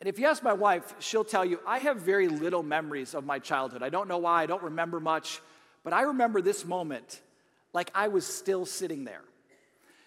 And 0.00 0.08
if 0.08 0.18
you 0.18 0.26
ask 0.26 0.42
my 0.42 0.52
wife, 0.52 0.94
she'll 1.00 1.24
tell 1.24 1.44
you, 1.44 1.58
I 1.66 1.78
have 1.78 1.96
very 1.98 2.28
little 2.28 2.62
memories 2.62 3.14
of 3.14 3.24
my 3.24 3.38
childhood. 3.38 3.82
I 3.82 3.88
don't 3.88 4.08
know 4.08 4.18
why, 4.18 4.42
I 4.42 4.46
don't 4.46 4.62
remember 4.62 5.00
much, 5.00 5.40
but 5.82 5.92
I 5.92 6.02
remember 6.02 6.40
this 6.40 6.64
moment 6.64 7.20
like 7.72 7.90
I 7.94 8.08
was 8.08 8.26
still 8.26 8.64
sitting 8.64 9.04
there. 9.04 9.22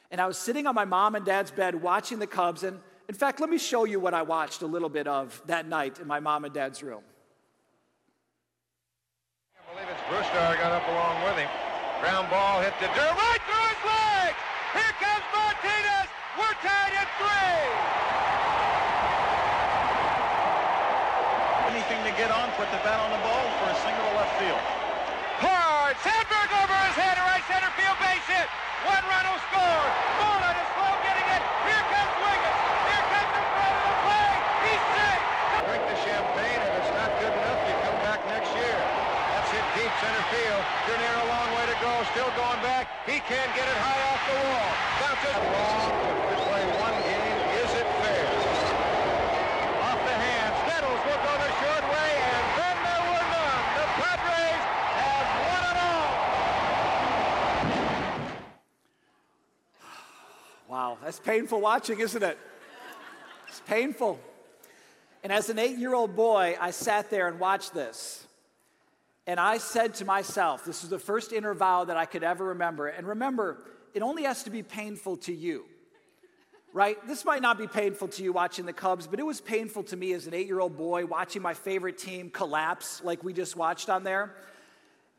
And 0.10 0.20
I 0.20 0.28
was 0.28 0.38
sitting 0.38 0.68
on 0.68 0.76
my 0.76 0.86
mom 0.86 1.16
and 1.16 1.26
dad's 1.26 1.52
bed 1.52 1.82
watching 1.82 2.20
the 2.20 2.28
Cubs. 2.28 2.64
And 2.64 2.80
in 3.08 3.16
fact, 3.16 3.40
let 3.40 3.50
me 3.50 3.58
show 3.58 3.86
you 3.86 4.00
what 4.00 4.14
I 4.14 4.22
watched 4.22 4.62
a 4.62 4.66
little 4.66 4.90
bit 4.90 5.08
of 5.08 5.42
that 5.48 5.68
night 5.68 6.00
in 6.00 6.08
my 6.08 6.20
mom 6.20 6.46
and 6.46 6.54
dad's 6.54 6.84
room. 6.84 7.04
I 9.56 9.74
believe 9.74 9.90
it's 9.90 10.02
Brusdar 10.04 10.58
got 10.58 10.72
up 10.72 10.88
along 10.88 11.24
with 11.24 11.38
him. 11.38 11.50
Ground 12.02 12.30
ball 12.30 12.62
hit 12.62 12.74
the 12.80 12.88
dirt 12.88 13.16
right 13.16 13.41
to 22.12 22.18
get 22.20 22.32
on, 22.32 22.52
put 22.60 22.68
the 22.76 22.82
bat 22.84 23.00
on 23.00 23.08
the 23.08 23.22
ball 23.24 23.46
for 23.64 23.72
a 23.72 23.78
single 23.88 24.04
to 24.04 24.14
left 24.20 24.36
field. 24.36 24.60
Hard! 25.40 25.96
Sandberg 26.04 26.50
over 26.60 26.76
his 26.92 26.98
head, 27.00 27.16
right 27.24 27.44
center 27.48 27.72
field 27.80 27.96
base 28.04 28.26
hit. 28.28 28.48
One 28.84 29.00
run 29.08 29.24
will 29.32 29.40
score. 29.48 29.86
Mullen 30.20 30.56
is 30.60 30.70
slow 30.76 30.92
getting 31.08 31.28
it. 31.32 31.44
Here 31.72 31.86
comes 31.88 32.14
Wiggins. 32.20 32.60
Here 32.92 33.06
comes 33.16 33.32
the 33.32 33.44
throw 33.48 33.72
of 33.72 33.84
the 33.88 33.96
play. 34.04 34.32
He's 34.68 34.84
safe. 34.92 35.26
Drink 35.72 35.84
the 35.88 35.98
champagne. 36.04 36.60
If 36.60 36.74
it's 36.84 36.94
not 37.00 37.10
good 37.16 37.32
enough, 37.32 37.60
you 37.64 37.76
come 37.80 38.00
back 38.04 38.20
next 38.28 38.52
year. 38.60 38.78
That's 39.32 39.52
it 39.56 39.66
deep 39.80 39.94
center 40.04 40.26
field. 40.36 40.64
Dernier 40.92 41.16
a 41.16 41.28
long 41.32 41.50
way 41.56 41.66
to 41.70 41.78
go. 41.80 41.92
Still 42.12 42.32
going 42.36 42.60
back. 42.60 42.92
He 43.08 43.24
can't 43.24 43.52
get 43.56 43.72
it 43.72 43.78
high 43.80 44.02
off 44.12 44.22
the 44.28 44.36
wall. 44.52 44.72
Bounces. 45.00 45.81
Painful 61.24 61.62
watching, 61.62 62.00
isn't 62.00 62.24
it? 62.24 62.38
It's 63.48 63.62
painful. 63.62 64.20
And 65.24 65.32
as 65.32 65.50
an 65.50 65.60
eight 65.60 65.78
year 65.78 65.94
old 65.94 66.16
boy, 66.16 66.58
I 66.60 66.72
sat 66.72 67.10
there 67.10 67.28
and 67.28 67.40
watched 67.40 67.74
this. 67.74 68.26
And 69.28 69.40
I 69.40 69.60
said 69.60 69.94
to 69.96 70.06
myself, 70.06 70.66
this 70.66 70.84
is 70.84 70.90
the 70.90 71.00
first 71.00 71.32
inner 71.32 71.54
vow 71.54 71.86
that 71.86 71.96
I 71.96 72.06
could 72.06 72.24
ever 72.24 72.46
remember. 72.46 72.88
And 72.88 73.08
remember, 73.08 73.60
it 73.94 74.02
only 74.02 74.24
has 74.24 74.44
to 74.44 74.50
be 74.50 74.64
painful 74.64 75.18
to 75.18 75.34
you, 75.34 75.66
right? 76.74 76.98
This 77.08 77.24
might 77.24 77.42
not 77.42 77.58
be 77.58 77.68
painful 77.68 78.08
to 78.10 78.24
you 78.24 78.34
watching 78.34 78.66
the 78.66 78.74
Cubs, 78.74 79.06
but 79.06 79.20
it 79.20 79.26
was 79.26 79.40
painful 79.40 79.84
to 79.84 79.98
me 79.98 80.14
as 80.14 80.28
an 80.28 80.34
eight 80.34 80.48
year 80.48 80.60
old 80.60 80.76
boy 80.76 81.06
watching 81.06 81.42
my 81.42 81.54
favorite 81.54 81.98
team 81.98 82.30
collapse 82.30 83.04
like 83.04 83.24
we 83.24 83.32
just 83.32 83.56
watched 83.56 83.90
on 83.90 84.04
there. 84.04 84.34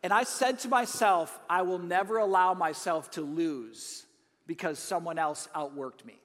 And 0.02 0.12
I 0.12 0.24
said 0.24 0.58
to 0.60 0.68
myself, 0.68 1.38
I 1.48 1.62
will 1.62 1.78
never 1.78 2.18
allow 2.18 2.54
myself 2.54 3.12
to 3.12 3.20
lose 3.20 4.04
because 4.52 4.78
someone 4.78 5.18
else 5.18 5.48
outworked 5.54 6.04
me. 6.04 6.20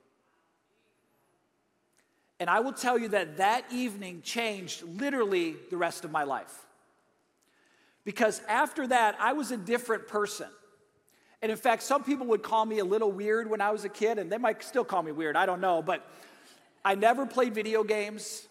And 2.42 2.50
I 2.50 2.60
will 2.60 2.74
tell 2.74 2.98
you 2.98 3.08
that 3.08 3.38
that 3.38 3.64
evening 3.72 4.22
changed 4.22 4.84
literally 4.84 5.56
the 5.70 5.78
rest 5.78 6.04
of 6.04 6.12
my 6.12 6.24
life. 6.24 6.66
Because 8.04 8.42
after 8.50 8.86
that, 8.88 9.16
I 9.18 9.32
was 9.32 9.52
a 9.52 9.56
different 9.58 10.10
person. 10.10 10.48
And 11.42 11.50
in 11.50 11.58
fact, 11.58 11.84
some 11.84 12.04
people 12.04 12.28
would 12.28 12.44
call 12.44 12.66
me 12.66 12.80
a 12.80 12.84
little 12.84 13.14
weird 13.14 13.50
when 13.50 13.62
I 13.62 13.72
was 13.72 13.86
a 13.86 13.90
kid, 13.90 14.20
and 14.20 14.30
they 14.30 14.38
might 14.38 14.62
still 14.62 14.84
call 14.84 15.04
me 15.04 15.14
weird, 15.14 15.38
I 15.38 15.46
don't 15.46 15.62
know. 15.62 15.82
But 15.82 16.06
I 16.84 16.96
never 16.96 17.26
played 17.26 17.56
video 17.56 17.82
games, 17.86 18.46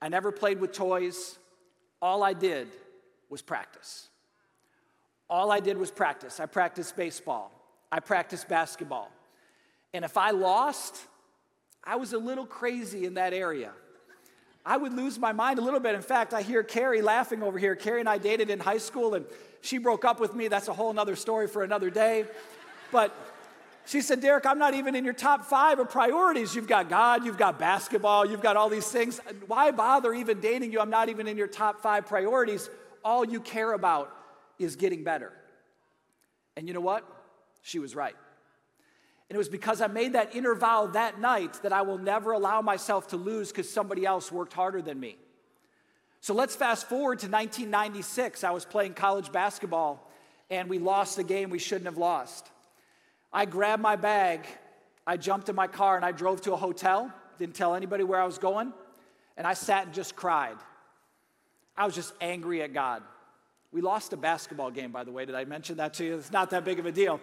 I 0.00 0.08
never 0.08 0.32
played 0.32 0.60
with 0.60 0.72
toys. 0.72 1.38
All 2.00 2.24
I 2.24 2.32
did 2.32 2.66
was 3.30 3.40
practice. 3.40 4.08
All 5.30 5.52
I 5.52 5.60
did 5.60 5.78
was 5.78 5.92
practice. 5.92 6.40
I 6.40 6.46
practiced 6.46 6.96
baseball, 6.96 7.52
I 7.92 8.00
practiced 8.00 8.48
basketball. 8.48 9.12
And 9.92 10.02
if 10.02 10.16
I 10.16 10.30
lost, 10.30 10.96
I 11.84 11.96
was 11.96 12.14
a 12.14 12.18
little 12.18 12.46
crazy 12.46 13.04
in 13.04 13.14
that 13.14 13.34
area. 13.34 13.72
I 14.64 14.78
would 14.78 14.94
lose 14.94 15.18
my 15.18 15.32
mind 15.32 15.58
a 15.58 15.62
little 15.62 15.80
bit. 15.80 15.94
In 15.94 16.00
fact, 16.00 16.32
I 16.32 16.40
hear 16.40 16.62
Carrie 16.62 17.02
laughing 17.02 17.42
over 17.42 17.58
here. 17.58 17.76
Carrie 17.76 18.00
and 18.00 18.08
I 18.08 18.16
dated 18.16 18.48
in 18.48 18.60
high 18.60 18.78
school, 18.78 19.14
and 19.14 19.26
she 19.60 19.76
broke 19.76 20.06
up 20.06 20.20
with 20.20 20.34
me. 20.34 20.48
That's 20.48 20.68
a 20.68 20.72
whole 20.72 20.98
other 20.98 21.16
story 21.16 21.48
for 21.48 21.64
another 21.64 21.90
day. 21.90 22.24
But 22.90 23.14
she 23.84 24.00
said, 24.00 24.20
Derek, 24.20 24.46
I'm 24.46 24.58
not 24.58 24.72
even 24.72 24.94
in 24.94 25.04
your 25.04 25.12
top 25.12 25.44
five 25.44 25.78
of 25.78 25.90
priorities. 25.90 26.54
You've 26.54 26.68
got 26.68 26.88
God, 26.88 27.26
you've 27.26 27.36
got 27.36 27.58
basketball, 27.58 28.24
you've 28.24 28.40
got 28.40 28.56
all 28.56 28.68
these 28.70 28.86
things. 28.86 29.20
Why 29.48 29.70
bother 29.70 30.14
even 30.14 30.40
dating 30.40 30.72
you? 30.72 30.80
I'm 30.80 30.90
not 30.90 31.08
even 31.08 31.26
in 31.26 31.36
your 31.36 31.48
top 31.48 31.82
five 31.82 32.06
priorities. 32.06 32.70
All 33.04 33.24
you 33.24 33.40
care 33.40 33.72
about 33.72 34.14
is 34.58 34.76
getting 34.76 35.02
better. 35.02 35.32
And 36.56 36.68
you 36.68 36.74
know 36.74 36.80
what? 36.80 37.04
She 37.62 37.78
was 37.78 37.94
right. 37.96 38.16
And 39.28 39.34
it 39.34 39.38
was 39.38 39.48
because 39.48 39.80
I 39.80 39.86
made 39.86 40.12
that 40.12 40.34
inner 40.36 40.54
vow 40.54 40.88
that 40.88 41.20
night 41.20 41.54
that 41.62 41.72
I 41.72 41.82
will 41.82 41.96
never 41.96 42.32
allow 42.32 42.60
myself 42.60 43.08
to 43.08 43.16
lose 43.16 43.48
because 43.48 43.70
somebody 43.70 44.04
else 44.04 44.30
worked 44.30 44.52
harder 44.52 44.82
than 44.82 45.00
me. 45.00 45.16
So 46.20 46.34
let's 46.34 46.54
fast 46.54 46.88
forward 46.88 47.20
to 47.20 47.26
1996. 47.28 48.44
I 48.44 48.50
was 48.50 48.64
playing 48.64 48.94
college 48.94 49.32
basketball 49.32 50.08
and 50.50 50.68
we 50.68 50.78
lost 50.78 51.16
the 51.16 51.24
game 51.24 51.48
we 51.48 51.58
shouldn't 51.58 51.86
have 51.86 51.96
lost. 51.96 52.46
I 53.32 53.46
grabbed 53.46 53.82
my 53.82 53.96
bag, 53.96 54.46
I 55.06 55.16
jumped 55.16 55.48
in 55.48 55.56
my 55.56 55.66
car, 55.66 55.96
and 55.96 56.04
I 56.04 56.12
drove 56.12 56.42
to 56.42 56.52
a 56.52 56.56
hotel. 56.56 57.10
Didn't 57.38 57.54
tell 57.54 57.74
anybody 57.74 58.04
where 58.04 58.20
I 58.20 58.26
was 58.26 58.36
going. 58.36 58.72
And 59.38 59.46
I 59.46 59.54
sat 59.54 59.86
and 59.86 59.94
just 59.94 60.14
cried. 60.14 60.58
I 61.76 61.86
was 61.86 61.94
just 61.94 62.12
angry 62.20 62.62
at 62.62 62.74
God. 62.74 63.02
We 63.72 63.80
lost 63.80 64.12
a 64.12 64.18
basketball 64.18 64.70
game, 64.70 64.92
by 64.92 65.04
the 65.04 65.10
way. 65.10 65.24
Did 65.24 65.34
I 65.34 65.46
mention 65.46 65.78
that 65.78 65.94
to 65.94 66.04
you? 66.04 66.16
It's 66.16 66.30
not 66.30 66.50
that 66.50 66.64
big 66.66 66.78
of 66.78 66.84
a 66.84 66.92
deal. 66.92 67.18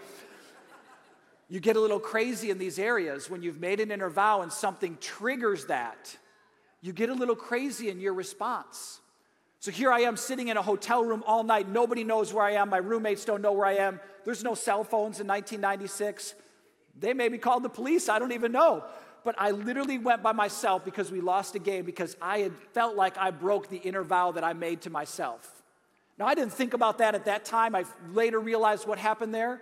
You 1.49 1.59
get 1.59 1.75
a 1.75 1.79
little 1.79 1.99
crazy 1.99 2.51
in 2.51 2.59
these 2.59 2.77
areas 2.77 3.29
when 3.29 3.41
you've 3.41 3.59
made 3.59 3.79
an 3.79 3.91
inner 3.91 4.09
vow 4.09 4.41
and 4.41 4.53
something 4.53 4.97
triggers 5.01 5.65
that. 5.65 6.15
You 6.81 6.93
get 6.93 7.09
a 7.09 7.13
little 7.13 7.35
crazy 7.35 7.89
in 7.89 7.99
your 7.99 8.13
response. 8.13 8.99
So 9.59 9.71
here 9.71 9.91
I 9.91 10.01
am 10.01 10.15
sitting 10.15 10.47
in 10.47 10.57
a 10.57 10.62
hotel 10.62 11.03
room 11.03 11.23
all 11.25 11.43
night. 11.43 11.67
Nobody 11.67 12.03
knows 12.03 12.33
where 12.33 12.45
I 12.45 12.53
am. 12.53 12.69
My 12.69 12.77
roommates 12.77 13.25
don't 13.25 13.41
know 13.41 13.51
where 13.51 13.65
I 13.65 13.75
am. 13.75 13.99
There's 14.23 14.43
no 14.43 14.53
cell 14.53 14.83
phones 14.83 15.19
in 15.19 15.27
1996. 15.27 16.35
They 16.97 17.13
maybe 17.13 17.38
called 17.38 17.63
the 17.63 17.69
police. 17.69 18.07
I 18.07 18.19
don't 18.19 18.31
even 18.31 18.51
know. 18.51 18.85
But 19.25 19.35
I 19.38 19.51
literally 19.51 19.97
went 19.97 20.23
by 20.23 20.31
myself 20.31 20.85
because 20.85 21.12
we 21.12 21.19
lost 21.19 21.55
a 21.55 21.59
game 21.59 21.83
because 21.83 22.15
I 22.21 22.39
had 22.39 22.53
felt 22.73 22.95
like 22.95 23.17
I 23.17 23.31
broke 23.31 23.69
the 23.69 23.77
inner 23.77 24.03
vow 24.03 24.31
that 24.31 24.43
I 24.43 24.53
made 24.53 24.81
to 24.81 24.89
myself. 24.89 25.63
Now, 26.17 26.25
I 26.27 26.35
didn't 26.35 26.53
think 26.53 26.73
about 26.73 26.99
that 26.99 27.15
at 27.15 27.25
that 27.25 27.43
time. 27.43 27.75
I 27.75 27.85
later 28.13 28.39
realized 28.39 28.88
what 28.88 28.97
happened 28.97 29.33
there. 29.33 29.62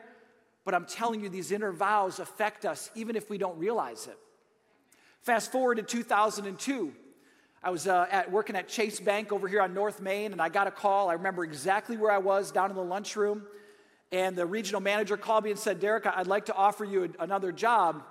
But 0.68 0.76
I'm 0.76 0.86
telling 0.86 1.22
you, 1.22 1.30
these 1.30 1.54
inner 1.54 1.72
vows 1.72 2.20
affect 2.20 2.66
us 2.66 2.92
even 2.94 3.16
if 3.16 3.30
we 3.30 3.38
don't 3.38 3.58
realize 3.58 4.06
it. 4.06 4.18
Fast 5.22 5.50
forward 5.50 5.76
to 5.76 5.82
2002. 5.82 6.92
I 7.64 7.70
was 7.70 7.88
uh, 7.88 8.06
at, 8.12 8.30
working 8.30 8.58
at 8.58 8.68
Chase 8.68 9.00
Bank 9.00 9.32
over 9.32 9.48
here 9.48 9.62
on 9.62 9.74
North 9.74 10.02
Main, 10.02 10.34
and 10.34 10.42
I 10.42 10.50
got 10.50 10.68
a 10.68 10.72
call. 10.72 11.08
I 11.08 11.14
remember 11.14 11.46
exactly 11.46 11.96
where 11.96 12.12
I 12.12 12.18
was 12.18 12.52
down 12.52 12.70
in 12.70 12.76
the 12.76 12.84
lunchroom. 12.84 13.44
And 14.12 14.36
the 14.36 14.46
regional 14.46 14.82
manager 14.82 15.16
called 15.16 15.46
me 15.46 15.52
and 15.52 15.60
said, 15.60 15.80
Derek, 15.80 16.06
I'd 16.06 16.28
like 16.28 16.48
to 16.48 16.54
offer 16.54 16.84
you 16.84 17.06
a, 17.06 17.24
another 17.24 17.54
job. 17.54 18.04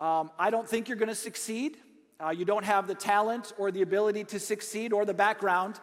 Um, 0.00 0.30
I 0.38 0.48
don't 0.48 0.66
think 0.66 0.88
you're 0.88 0.96
going 0.96 1.10
to 1.10 1.14
succeed. 1.14 1.76
Uh, 2.18 2.30
you 2.30 2.46
don't 2.46 2.64
have 2.64 2.86
the 2.86 2.94
talent 2.94 3.52
or 3.58 3.70
the 3.70 3.82
ability 3.82 4.24
to 4.24 4.40
succeed 4.40 4.94
or 4.94 5.04
the 5.04 5.12
background. 5.12 5.78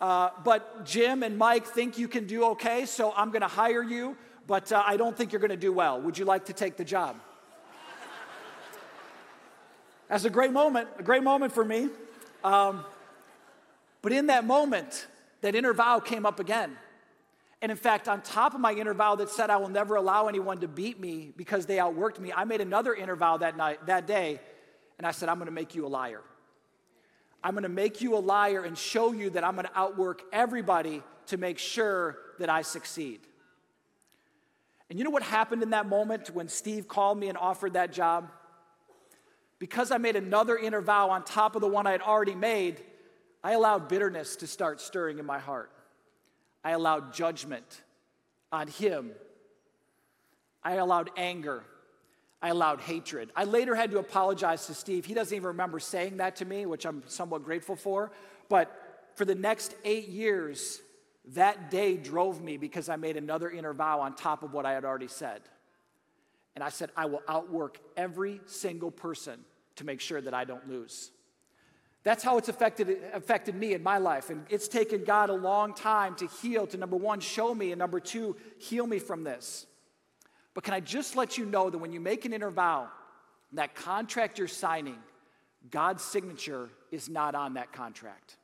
Uh, 0.00 0.30
but 0.42 0.84
Jim 0.84 1.22
and 1.22 1.38
Mike 1.38 1.66
think 1.66 1.98
you 1.98 2.08
can 2.08 2.26
do 2.26 2.46
okay, 2.46 2.84
so 2.84 3.12
I'm 3.16 3.30
going 3.30 3.42
to 3.42 3.46
hire 3.46 3.84
you 3.84 4.16
but 4.46 4.72
uh, 4.72 4.82
I 4.84 4.96
don't 4.96 5.16
think 5.16 5.32
you're 5.32 5.40
going 5.40 5.50
to 5.50 5.56
do 5.56 5.72
well. 5.72 6.00
Would 6.00 6.18
you 6.18 6.24
like 6.24 6.46
to 6.46 6.52
take 6.52 6.76
the 6.76 6.84
job? 6.84 7.16
That's 10.08 10.24
a 10.24 10.30
great 10.30 10.52
moment, 10.52 10.88
a 10.98 11.02
great 11.02 11.22
moment 11.22 11.52
for 11.52 11.64
me. 11.64 11.88
Um, 12.44 12.84
but 14.02 14.12
in 14.12 14.26
that 14.26 14.44
moment, 14.44 15.06
that 15.40 15.54
inner 15.54 15.72
vow 15.72 16.00
came 16.00 16.26
up 16.26 16.38
again. 16.38 16.76
And 17.62 17.70
in 17.70 17.78
fact, 17.78 18.08
on 18.08 18.20
top 18.20 18.54
of 18.54 18.60
my 18.60 18.72
inner 18.72 18.92
vow 18.92 19.14
that 19.14 19.30
said 19.30 19.48
I 19.48 19.56
will 19.56 19.68
never 19.68 19.94
allow 19.94 20.26
anyone 20.26 20.58
to 20.58 20.68
beat 20.68 21.00
me 21.00 21.32
because 21.36 21.64
they 21.64 21.76
outworked 21.76 22.18
me, 22.18 22.32
I 22.32 22.44
made 22.44 22.60
another 22.60 22.92
inner 22.92 23.14
vow 23.14 23.36
that 23.38 23.56
night, 23.56 23.86
that 23.86 24.06
day, 24.06 24.40
and 24.98 25.06
I 25.06 25.12
said, 25.12 25.28
I'm 25.28 25.42
to 25.44 25.50
make 25.50 25.74
you 25.74 25.86
a 25.86 25.88
liar. 25.88 26.20
I'm 27.44 27.56
to 27.56 27.68
make 27.68 28.00
you 28.00 28.16
a 28.16 28.18
liar 28.18 28.64
and 28.64 28.76
show 28.76 29.12
you 29.12 29.30
that 29.30 29.44
I'm 29.44 29.56
to 29.56 29.70
outwork 29.74 30.22
everybody 30.32 31.02
to 31.26 31.36
make 31.36 31.58
sure 31.58 32.18
that 32.38 32.48
I 32.48 32.62
succeed. 32.62 33.20
And 34.92 34.98
you 34.98 35.06
know 35.06 35.10
what 35.10 35.22
happened 35.22 35.62
in 35.62 35.70
that 35.70 35.88
moment 35.88 36.28
when 36.34 36.48
Steve 36.48 36.86
called 36.86 37.16
me 37.16 37.30
and 37.30 37.38
offered 37.38 37.72
that 37.72 37.94
job? 37.94 38.30
Because 39.58 39.90
I 39.90 39.96
made 39.96 40.16
another 40.16 40.54
inner 40.54 40.82
vow 40.82 41.08
on 41.08 41.24
top 41.24 41.54
of 41.54 41.62
the 41.62 41.66
one 41.66 41.86
I 41.86 41.92
had 41.92 42.02
already 42.02 42.34
made, 42.34 42.78
I 43.42 43.52
allowed 43.52 43.88
bitterness 43.88 44.36
to 44.36 44.46
start 44.46 44.82
stirring 44.82 45.18
in 45.18 45.24
my 45.24 45.38
heart. 45.38 45.72
I 46.62 46.72
allowed 46.72 47.14
judgment 47.14 47.64
on 48.52 48.68
him. 48.68 49.12
I 50.62 50.74
allowed 50.74 51.08
anger. 51.16 51.64
I 52.42 52.50
allowed 52.50 52.82
hatred. 52.82 53.30
I 53.34 53.44
later 53.44 53.74
had 53.74 53.92
to 53.92 53.98
apologize 53.98 54.66
to 54.66 54.74
Steve. 54.74 55.06
He 55.06 55.14
doesn't 55.14 55.34
even 55.34 55.46
remember 55.46 55.80
saying 55.80 56.18
that 56.18 56.36
to 56.36 56.44
me, 56.44 56.66
which 56.66 56.84
I'm 56.84 57.02
somewhat 57.06 57.44
grateful 57.44 57.76
for. 57.76 58.12
But 58.50 59.08
for 59.14 59.24
the 59.24 59.34
next 59.34 59.74
eight 59.86 60.08
years, 60.08 60.82
that 61.30 61.70
day 61.70 61.96
drove 61.96 62.42
me 62.42 62.56
because 62.56 62.88
I 62.88 62.96
made 62.96 63.16
another 63.16 63.50
inner 63.50 63.72
vow 63.72 64.00
on 64.00 64.14
top 64.14 64.42
of 64.42 64.52
what 64.52 64.66
I 64.66 64.72
had 64.72 64.84
already 64.84 65.08
said. 65.08 65.42
And 66.54 66.62
I 66.62 66.68
said, 66.68 66.90
I 66.96 67.06
will 67.06 67.22
outwork 67.28 67.78
every 67.96 68.40
single 68.46 68.90
person 68.90 69.40
to 69.76 69.84
make 69.84 70.00
sure 70.00 70.20
that 70.20 70.34
I 70.34 70.44
don't 70.44 70.68
lose. 70.68 71.10
That's 72.04 72.24
how 72.24 72.36
it's 72.36 72.48
affected, 72.48 72.98
affected 73.12 73.54
me 73.54 73.74
in 73.74 73.82
my 73.82 73.98
life. 73.98 74.28
And 74.30 74.44
it's 74.50 74.66
taken 74.66 75.04
God 75.04 75.30
a 75.30 75.34
long 75.34 75.72
time 75.72 76.16
to 76.16 76.26
heal, 76.26 76.66
to 76.66 76.76
number 76.76 76.96
one, 76.96 77.20
show 77.20 77.54
me, 77.54 77.70
and 77.70 77.78
number 77.78 78.00
two, 78.00 78.36
heal 78.58 78.86
me 78.86 78.98
from 78.98 79.22
this. 79.22 79.66
But 80.52 80.64
can 80.64 80.74
I 80.74 80.80
just 80.80 81.16
let 81.16 81.38
you 81.38 81.46
know 81.46 81.70
that 81.70 81.78
when 81.78 81.92
you 81.92 82.00
make 82.00 82.24
an 82.24 82.32
inner 82.32 82.50
vow, 82.50 82.88
that 83.52 83.74
contract 83.74 84.38
you're 84.38 84.48
signing, 84.48 84.98
God's 85.70 86.02
signature 86.02 86.70
is 86.90 87.08
not 87.08 87.34
on 87.34 87.54
that 87.54 87.72
contract. 87.72 88.36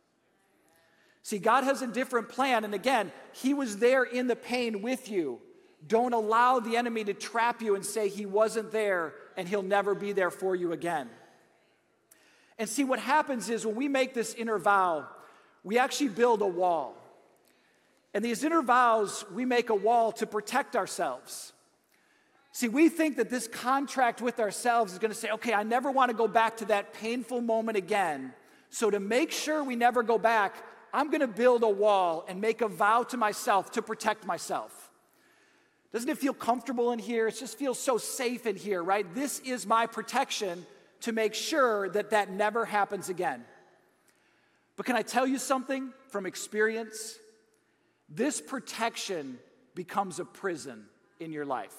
See, 1.23 1.39
God 1.39 1.65
has 1.65 1.83
a 1.83 1.87
different 1.87 2.29
plan. 2.29 2.65
And 2.65 2.75
again, 2.75 3.13
He 3.33 3.55
was 3.55 3.79
there 3.79 4.05
in 4.05 4.27
the 4.27 4.37
pain 4.37 4.83
with 4.83 5.11
you. 5.11 5.41
Don't 5.87 6.13
allow 6.13 6.61
the 6.61 6.77
enemy 6.77 7.05
to 7.05 7.15
trap 7.15 7.63
you 7.63 7.75
and 7.75 7.85
say 7.85 8.09
He 8.09 8.27
wasn't 8.27 8.71
there 8.71 9.15
and 9.37 9.49
He'll 9.49 9.63
never 9.63 9.95
be 9.95 10.13
there 10.13 10.31
for 10.31 10.57
you 10.57 10.73
again. 10.73 11.09
And 12.59 12.69
see, 12.69 12.85
what 12.85 12.99
happens 12.99 13.49
is 13.49 13.65
when 13.65 13.77
we 13.77 13.89
make 13.89 14.15
this 14.15 14.35
inner 14.35 14.59
vow, 14.59 15.07
we 15.63 15.79
actually 15.79 16.09
build 16.09 16.43
a 16.43 16.47
wall. 16.47 16.97
And 18.15 18.25
these 18.25 18.43
inner 18.43 18.63
vows, 18.63 19.25
we 19.33 19.45
make 19.45 19.71
a 19.71 19.75
wall 19.75 20.13
to 20.13 20.27
protect 20.27 20.75
ourselves. 20.75 21.53
See, 22.53 22.69
we 22.69 22.89
think 22.89 23.17
that 23.19 23.31
this 23.31 23.47
contract 23.47 24.21
with 24.21 24.41
ourselves 24.41 24.93
is 24.93 24.99
going 24.99 25.13
to 25.13 25.17
say, 25.17 25.31
okay, 25.31 25.53
I 25.53 25.63
never 25.63 25.91
want 25.91 26.11
to 26.11 26.17
go 26.17 26.27
back 26.27 26.57
to 26.57 26.65
that 26.67 26.95
painful 26.95 27.41
moment 27.41 27.79
again. 27.79 28.33
So, 28.71 28.91
to 28.91 28.99
make 28.99 29.31
sure 29.31 29.63
we 29.63 29.77
never 29.77 30.03
go 30.03 30.19
back, 30.19 30.57
I'm 30.93 31.09
going 31.09 31.21
to 31.21 31.29
build 31.29 31.63
a 31.63 31.69
wall 31.69 32.25
and 32.29 32.41
make 32.41 32.61
a 32.61 32.69
vow 32.69 33.03
to 33.05 33.17
myself 33.17 33.73
to 33.73 33.83
protect 33.83 34.27
myself. 34.27 34.91
Doesn't 35.93 36.09
it 36.09 36.19
feel 36.19 36.35
comfortable 36.35 36.93
in 36.93 36.99
here? 36.99 37.29
It 37.29 37.39
just 37.39 37.59
feels 37.59 37.79
so 37.79 37.99
safe 37.99 38.47
in 38.47 38.57
here, 38.57 38.83
right? 38.83 39.07
This 39.15 39.39
is 39.41 39.67
my 39.67 39.87
protection 39.87 40.67
to 41.01 41.13
make 41.13 41.35
sure 41.35 41.89
that 41.91 42.11
that 42.11 42.31
never 42.31 42.65
happens 42.65 43.09
again. 43.09 43.45
But 44.77 44.87
can 44.87 44.97
I 44.97 45.03
tell 45.03 45.27
you 45.27 45.39
something 45.39 45.93
from 46.09 46.27
experience? 46.27 47.19
This 48.09 48.41
protection 48.41 49.39
becomes 49.75 50.21
a 50.21 50.25
prison 50.25 50.85
in 51.21 51.33
your 51.33 51.45
life. 51.45 51.75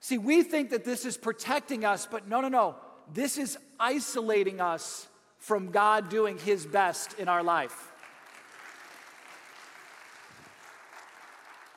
See, 0.00 0.18
we 0.18 0.42
think 0.42 0.70
that 0.70 0.84
this 0.84 1.04
is 1.04 1.16
protecting 1.16 1.84
us, 1.84 2.06
but 2.10 2.26
no, 2.28 2.40
no, 2.40 2.48
no. 2.48 2.76
This 3.12 3.38
is 3.38 3.58
isolating 3.78 4.60
us 4.60 5.06
from 5.40 5.70
God 5.70 6.08
doing 6.08 6.38
His 6.38 6.64
best 6.64 7.18
in 7.18 7.28
our 7.28 7.42
life. 7.42 7.88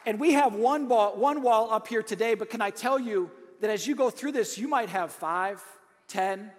And 0.06 0.19
we 0.19 0.34
have 0.34 0.54
one, 0.54 0.88
ball, 0.88 1.15
one 1.15 1.41
wall 1.41 1.71
up 1.71 1.88
here 1.88 2.04
today, 2.04 2.36
but 2.36 2.49
can 2.49 2.62
I 2.62 2.69
tell 2.69 2.99
you 2.99 3.32
that 3.62 3.69
as 3.69 3.88
you 3.88 3.95
go 3.95 4.10
through 4.10 4.34
this, 4.34 4.58
you 4.58 4.67
might 4.67 4.89
have 4.89 5.12
five, 5.12 5.63
ten, 6.10 6.52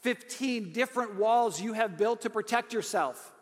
fifteen 0.00 0.72
different 0.72 1.16
walls 1.16 1.60
you 1.60 1.74
have 1.74 1.98
built 1.98 2.22
to 2.22 2.30
protect 2.30 2.72
yourself. 2.72 3.32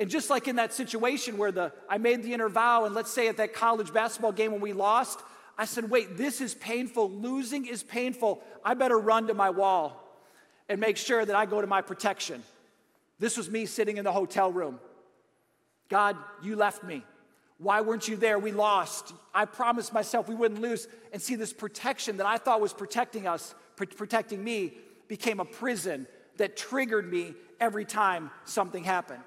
And 0.00 0.10
just 0.10 0.30
like 0.30 0.48
in 0.48 0.56
that 0.56 0.72
situation 0.72 1.38
where 1.38 1.52
the, 1.52 1.72
I 1.88 1.98
made 1.98 2.24
the 2.24 2.34
inner 2.34 2.48
vow, 2.48 2.86
and 2.86 2.94
let's 2.94 3.12
say 3.12 3.28
at 3.28 3.36
that 3.36 3.54
college 3.54 3.92
basketball 3.92 4.32
game 4.32 4.50
when 4.50 4.60
we 4.60 4.72
lost, 4.72 5.20
I 5.56 5.64
said, 5.64 5.88
wait, 5.88 6.16
this 6.16 6.40
is 6.40 6.54
painful. 6.54 7.08
Losing 7.08 7.66
is 7.66 7.84
painful. 7.84 8.42
I 8.64 8.74
better 8.74 8.98
run 8.98 9.28
to 9.28 9.34
my 9.34 9.50
wall 9.50 10.01
and 10.72 10.80
make 10.80 10.96
sure 10.96 11.22
that 11.22 11.36
I 11.36 11.44
go 11.44 11.60
to 11.60 11.66
my 11.66 11.82
protection. 11.82 12.42
This 13.18 13.36
was 13.36 13.50
me 13.50 13.66
sitting 13.66 13.98
in 13.98 14.04
the 14.04 14.12
hotel 14.12 14.50
room. 14.50 14.80
God, 15.90 16.16
you 16.42 16.56
left 16.56 16.82
me. 16.82 17.04
Why 17.58 17.82
weren't 17.82 18.08
you 18.08 18.16
there? 18.16 18.38
We 18.38 18.52
lost. 18.52 19.12
I 19.34 19.44
promised 19.44 19.92
myself 19.92 20.30
we 20.30 20.34
wouldn't 20.34 20.62
lose. 20.62 20.88
And 21.12 21.20
see, 21.20 21.34
this 21.34 21.52
protection 21.52 22.16
that 22.16 22.26
I 22.26 22.38
thought 22.38 22.62
was 22.62 22.72
protecting 22.72 23.26
us, 23.26 23.54
pr- 23.76 23.84
protecting 23.84 24.42
me, 24.42 24.72
became 25.08 25.40
a 25.40 25.44
prison 25.44 26.06
that 26.38 26.56
triggered 26.56 27.12
me 27.12 27.34
every 27.60 27.84
time 27.84 28.30
something 28.46 28.82
happened. 28.82 29.22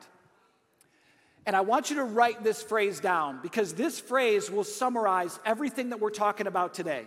And 1.46 1.56
I 1.56 1.62
want 1.62 1.92
you 1.92 1.98
to 1.98 2.06
write 2.06 2.44
this 2.44 2.64
phrase 2.64 3.00
down 3.00 3.40
because 3.44 3.76
this 3.76 4.00
phrase 4.00 4.50
will 4.50 4.64
summarize 4.64 5.40
everything 5.46 5.92
that 5.92 6.00
we're 6.00 6.10
talking 6.10 6.48
about 6.48 6.74
today. 6.74 7.06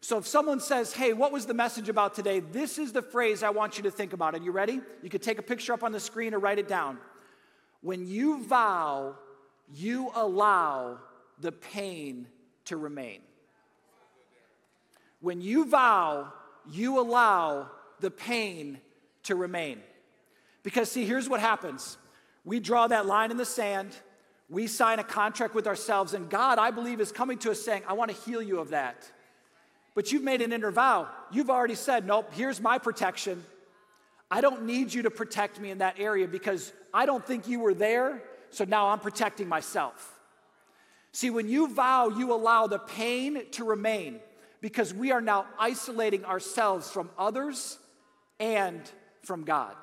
So 0.00 0.18
if 0.18 0.26
someone 0.26 0.60
says, 0.60 0.92
Hey, 0.92 1.12
what 1.12 1.32
was 1.32 1.46
the 1.46 1.54
message 1.54 1.88
about 1.88 2.14
today? 2.14 2.40
This 2.40 2.78
is 2.78 2.92
the 2.92 3.02
phrase 3.02 3.42
I 3.42 3.50
want 3.50 3.78
you 3.78 3.84
to 3.84 3.90
think 3.90 4.12
about. 4.12 4.34
Are 4.34 4.38
you 4.38 4.52
ready? 4.52 4.80
You 5.02 5.10
could 5.10 5.22
take 5.22 5.38
a 5.38 5.42
picture 5.42 5.72
up 5.72 5.82
on 5.82 5.92
the 5.92 6.00
screen 6.00 6.34
or 6.34 6.38
write 6.38 6.58
it 6.58 6.68
down. 6.68 6.98
When 7.80 8.06
you 8.06 8.44
vow 8.44 9.16
you 9.74 10.10
allow 10.14 10.98
the 11.40 11.52
pain 11.52 12.26
to 12.66 12.76
remain. 12.76 13.20
When 15.20 15.40
you 15.40 15.66
vow, 15.66 16.32
you 16.70 17.00
allow 17.00 17.70
the 18.00 18.10
pain 18.10 18.80
to 19.24 19.34
remain. 19.34 19.80
Because, 20.62 20.90
see, 20.90 21.04
here's 21.04 21.28
what 21.28 21.40
happens 21.40 21.98
we 22.44 22.60
draw 22.60 22.86
that 22.86 23.04
line 23.04 23.30
in 23.30 23.36
the 23.36 23.44
sand, 23.44 23.94
we 24.48 24.66
sign 24.66 24.98
a 24.98 25.04
contract 25.04 25.54
with 25.54 25.66
ourselves, 25.66 26.14
and 26.14 26.30
God, 26.30 26.58
I 26.58 26.70
believe, 26.70 27.00
is 27.00 27.12
coming 27.12 27.38
to 27.38 27.50
us 27.50 27.60
saying, 27.60 27.82
I 27.86 27.92
want 27.92 28.10
to 28.10 28.16
heal 28.22 28.40
you 28.40 28.58
of 28.58 28.70
that. 28.70 29.10
But 29.98 30.12
you've 30.12 30.22
made 30.22 30.42
an 30.42 30.52
inner 30.52 30.70
vow. 30.70 31.08
You've 31.32 31.50
already 31.50 31.74
said, 31.74 32.06
Nope, 32.06 32.32
here's 32.32 32.60
my 32.60 32.78
protection. 32.78 33.44
I 34.30 34.40
don't 34.40 34.62
need 34.62 34.94
you 34.94 35.02
to 35.02 35.10
protect 35.10 35.58
me 35.58 35.72
in 35.72 35.78
that 35.78 35.98
area 35.98 36.28
because 36.28 36.72
I 36.94 37.04
don't 37.04 37.26
think 37.26 37.48
you 37.48 37.58
were 37.58 37.74
there 37.74 38.22
so 38.50 38.62
now 38.62 38.90
I'm 38.90 39.00
protecting 39.00 39.48
myself. 39.48 40.16
See, 41.10 41.30
when 41.30 41.48
you 41.48 41.66
vow, 41.66 42.10
you 42.10 42.32
allow 42.32 42.68
the 42.68 42.78
pain 42.78 43.50
to 43.50 43.64
remain 43.64 44.20
because 44.60 44.94
we 44.94 45.10
are 45.10 45.20
now 45.20 45.46
isolating 45.58 46.24
ourselves 46.24 46.88
from 46.88 47.10
others 47.18 47.76
and 48.38 48.80
from 49.24 49.42
God. 49.42 49.74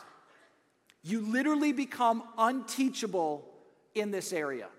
You 1.04 1.30
literally 1.30 1.74
become 1.74 2.24
unteachable 2.38 3.44
in 3.94 4.12
this 4.12 4.32
area. 4.32 4.70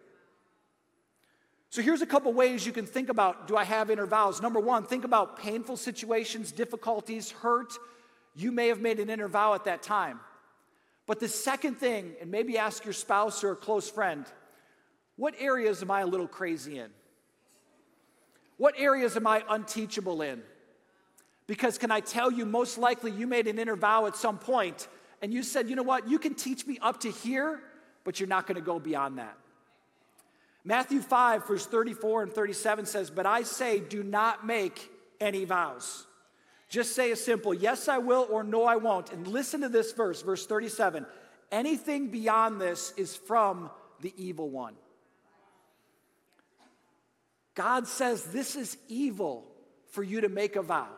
So 1.70 1.82
here's 1.82 2.02
a 2.02 2.06
couple 2.06 2.32
ways 2.32 2.64
you 2.64 2.72
can 2.72 2.86
think 2.86 3.08
about 3.08 3.48
do 3.48 3.56
I 3.56 3.64
have 3.64 3.90
inner 3.90 4.06
vows? 4.06 4.40
Number 4.40 4.60
one, 4.60 4.84
think 4.84 5.04
about 5.04 5.38
painful 5.38 5.76
situations, 5.76 6.52
difficulties, 6.52 7.30
hurt. 7.30 7.74
You 8.34 8.52
may 8.52 8.68
have 8.68 8.80
made 8.80 9.00
an 9.00 9.10
inner 9.10 9.28
vow 9.28 9.54
at 9.54 9.64
that 9.64 9.82
time. 9.82 10.20
But 11.06 11.20
the 11.20 11.28
second 11.28 11.76
thing, 11.76 12.14
and 12.20 12.30
maybe 12.30 12.58
ask 12.58 12.84
your 12.84 12.92
spouse 12.92 13.44
or 13.44 13.52
a 13.52 13.56
close 13.56 13.88
friend, 13.88 14.26
what 15.16 15.34
areas 15.38 15.82
am 15.82 15.90
I 15.90 16.00
a 16.00 16.06
little 16.06 16.26
crazy 16.28 16.78
in? 16.78 16.90
What 18.58 18.74
areas 18.78 19.16
am 19.16 19.26
I 19.26 19.44
unteachable 19.48 20.22
in? 20.22 20.42
Because 21.46 21.78
can 21.78 21.90
I 21.90 22.00
tell 22.00 22.30
you, 22.30 22.44
most 22.44 22.76
likely 22.76 23.12
you 23.12 23.26
made 23.26 23.46
an 23.46 23.58
inner 23.58 23.76
vow 23.76 24.06
at 24.06 24.16
some 24.16 24.38
point 24.38 24.88
and 25.22 25.32
you 25.32 25.42
said, 25.42 25.68
you 25.68 25.76
know 25.76 25.82
what, 25.82 26.08
you 26.08 26.18
can 26.18 26.34
teach 26.34 26.66
me 26.66 26.78
up 26.82 27.00
to 27.00 27.10
here, 27.10 27.60
but 28.04 28.18
you're 28.18 28.28
not 28.28 28.46
going 28.46 28.56
to 28.56 28.62
go 28.62 28.78
beyond 28.78 29.18
that. 29.18 29.36
Matthew 30.66 31.00
5, 31.00 31.46
verse 31.46 31.64
34 31.64 32.24
and 32.24 32.32
37 32.32 32.86
says, 32.86 33.08
But 33.08 33.24
I 33.24 33.44
say, 33.44 33.78
do 33.78 34.02
not 34.02 34.44
make 34.44 34.90
any 35.20 35.44
vows. 35.44 36.06
Just 36.68 36.96
say 36.96 37.12
a 37.12 37.16
simple 37.16 37.54
yes, 37.54 37.86
I 37.86 37.98
will, 37.98 38.26
or 38.28 38.42
no, 38.42 38.64
I 38.64 38.74
won't. 38.74 39.12
And 39.12 39.28
listen 39.28 39.60
to 39.60 39.68
this 39.68 39.92
verse, 39.92 40.22
verse 40.22 40.44
37. 40.44 41.06
Anything 41.52 42.08
beyond 42.08 42.60
this 42.60 42.92
is 42.96 43.14
from 43.14 43.70
the 44.00 44.12
evil 44.16 44.50
one. 44.50 44.74
God 47.54 47.86
says 47.86 48.24
this 48.24 48.56
is 48.56 48.76
evil 48.88 49.46
for 49.92 50.02
you 50.02 50.22
to 50.22 50.28
make 50.28 50.56
a 50.56 50.62
vow. 50.62 50.88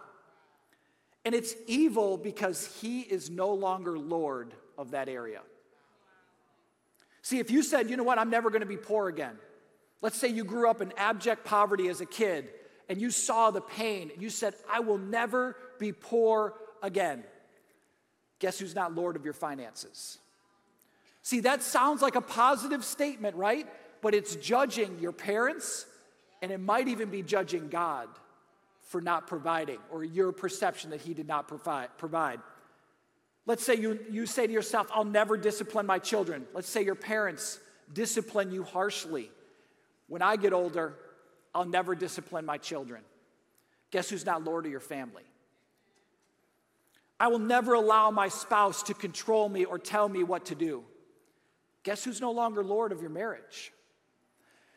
And 1.27 1.35
it's 1.35 1.55
evil 1.67 2.17
because 2.17 2.75
he 2.81 3.03
is 3.03 3.29
no 3.29 3.53
longer 3.53 3.99
Lord 3.99 4.55
of 4.79 4.93
that 4.93 5.11
area. 5.11 5.43
See, 7.21 7.39
if 7.39 7.51
you 7.51 7.63
said, 7.63 7.91
you 7.91 7.99
know 7.99 8.03
what, 8.03 8.19
I'm 8.19 8.31
never 8.31 8.49
going 8.49 8.61
to 8.61 8.67
be 8.67 8.79
poor 8.79 9.09
again. 9.09 9.37
Let's 10.01 10.17
say 10.17 10.29
you 10.29 10.45
grew 10.45 10.69
up 10.69 10.81
in 10.81 10.93
abject 10.97 11.45
poverty 11.45 11.89
as 11.89 12.01
a 12.01 12.07
kid 12.07 12.49
and 12.89 13.01
you 13.01 13.11
saw 13.11 13.51
the 13.51 13.61
pain 13.61 14.11
and 14.13 14.23
you 14.23 14.31
said, 14.31 14.55
I 14.71 14.81
will 14.81 14.99
never 14.99 15.57
be 15.79 15.93
poor 15.93 16.55
again. 16.83 17.25
Guess 18.39 18.61
who's 18.61 18.75
not 18.75 18.95
Lord 18.95 19.17
of 19.17 19.25
your 19.25 19.35
finances? 19.35 20.19
See, 21.23 21.41
that 21.41 21.63
sounds 21.63 22.01
like 22.01 22.15
a 22.15 22.21
positive 22.21 22.85
statement, 22.85 23.37
right? 23.37 23.67
But 24.01 24.15
it's 24.15 24.37
judging 24.37 24.99
your 25.01 25.13
parents 25.13 25.87
and 26.41 26.53
it 26.53 26.61
might 26.61 26.89
even 26.89 27.11
be 27.11 27.23
judging 27.23 27.69
God 27.69 28.09
for 28.83 29.01
not 29.01 29.27
providing 29.27 29.79
or 29.91 30.05
your 30.05 30.33
perception 30.33 30.91
that 30.91 31.01
He 31.01 31.13
did 31.13 31.27
not 31.27 31.49
provide. 31.49 32.41
Let's 33.45 33.65
say 33.65 33.75
you, 33.75 33.99
you 34.11 34.27
say 34.27 34.47
to 34.47 34.53
yourself, 34.53 34.89
I'll 34.93 35.05
never 35.05 35.37
discipline 35.37 35.87
my 35.87 35.99
children. 35.99 36.47
Let's 36.55 36.69
say 36.69 36.85
your 36.85 36.95
parents 36.95 37.59
discipline 37.93 38.53
you 38.53 38.63
harshly. 38.63 39.31
When 40.09 40.23
I 40.23 40.37
get 40.37 40.53
older, 40.53 40.95
I'll 41.55 41.65
never 41.65 41.95
discipline 41.95 42.45
my 42.45 42.59
children. 42.59 43.03
Guess 43.91 44.11
who's 44.11 44.27
not 44.27 44.45
Lord 44.45 44.67
of 44.67 44.71
your 44.71 44.81
family? 44.81 45.23
I 47.21 47.29
will 47.29 47.39
never 47.39 47.75
allow 47.75 48.11
my 48.11 48.29
spouse 48.29 48.83
to 48.85 48.95
control 48.95 49.49
me 49.49 49.65
or 49.65 49.79
tell 49.79 50.09
me 50.09 50.23
what 50.23 50.47
to 50.47 50.55
do. 50.55 50.85
Guess 51.83 52.05
who's 52.05 52.21
no 52.21 52.31
longer 52.31 52.63
Lord 52.63 52.93
of 52.93 53.01
your 53.01 53.11
marriage? 53.11 53.73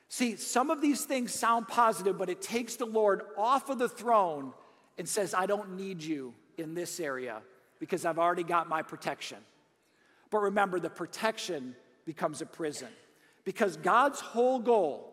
See, 0.09 0.35
some 0.35 0.69
of 0.69 0.81
these 0.81 1.05
things 1.05 1.33
sound 1.33 1.67
positive, 1.67 2.17
but 2.17 2.29
it 2.29 2.41
takes 2.41 2.75
the 2.75 2.85
Lord 2.85 3.21
off 3.37 3.69
of 3.69 3.77
the 3.77 3.87
throne 3.87 4.53
and 4.97 5.07
says, 5.07 5.33
I 5.33 5.45
don't 5.45 5.77
need 5.77 6.03
you 6.03 6.33
in 6.57 6.73
this 6.73 6.99
area 6.99 7.41
because 7.79 8.05
I've 8.05 8.19
already 8.19 8.43
got 8.43 8.67
my 8.67 8.81
protection. 8.81 9.37
But 10.29 10.39
remember, 10.39 10.79
the 10.79 10.89
protection 10.89 11.75
becomes 12.05 12.41
a 12.41 12.45
prison 12.45 12.89
because 13.45 13.77
God's 13.77 14.19
whole 14.19 14.59
goal 14.59 15.10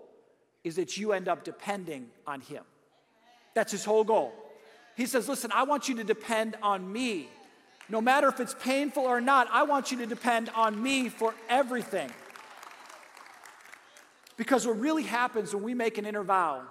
is 0.65 0.77
that 0.77 0.97
you 0.97 1.13
end 1.13 1.29
up 1.29 1.45
depending 1.45 2.09
on 2.27 2.41
Him. 2.41 2.65
That's 3.55 3.73
His 3.73 3.85
whole 3.85 4.05
goal. 4.05 4.33
He 4.97 5.07
says, 5.07 5.29
Listen, 5.29 5.53
I 5.53 5.63
want 5.63 5.89
you 5.89 5.97
to 5.97 6.05
depend 6.05 6.57
on 6.63 6.91
me. 6.91 7.29
No 7.89 8.01
matter 8.01 8.29
if 8.29 8.39
it's 8.39 8.55
painful 8.55 9.05
or 9.05 9.21
not, 9.21 9.49
I 9.51 9.63
want 9.63 9.91
you 9.91 9.99
to 9.99 10.07
depend 10.07 10.51
on 10.51 10.81
me 10.83 11.09
for 11.09 11.35
everything. 11.49 12.11
Because 14.37 14.67
what 14.67 14.79
really 14.79 15.05
happens 15.05 15.55
when 15.55 15.65
we 15.65 15.75
make 15.75 15.99
an 15.99 16.07
inner 16.07 16.23
vow 16.23 16.63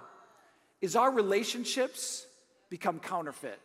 is 0.80 0.94
our 0.94 1.10
relationships 1.10 2.26
become 2.70 3.00
counterfeit. 3.00 3.58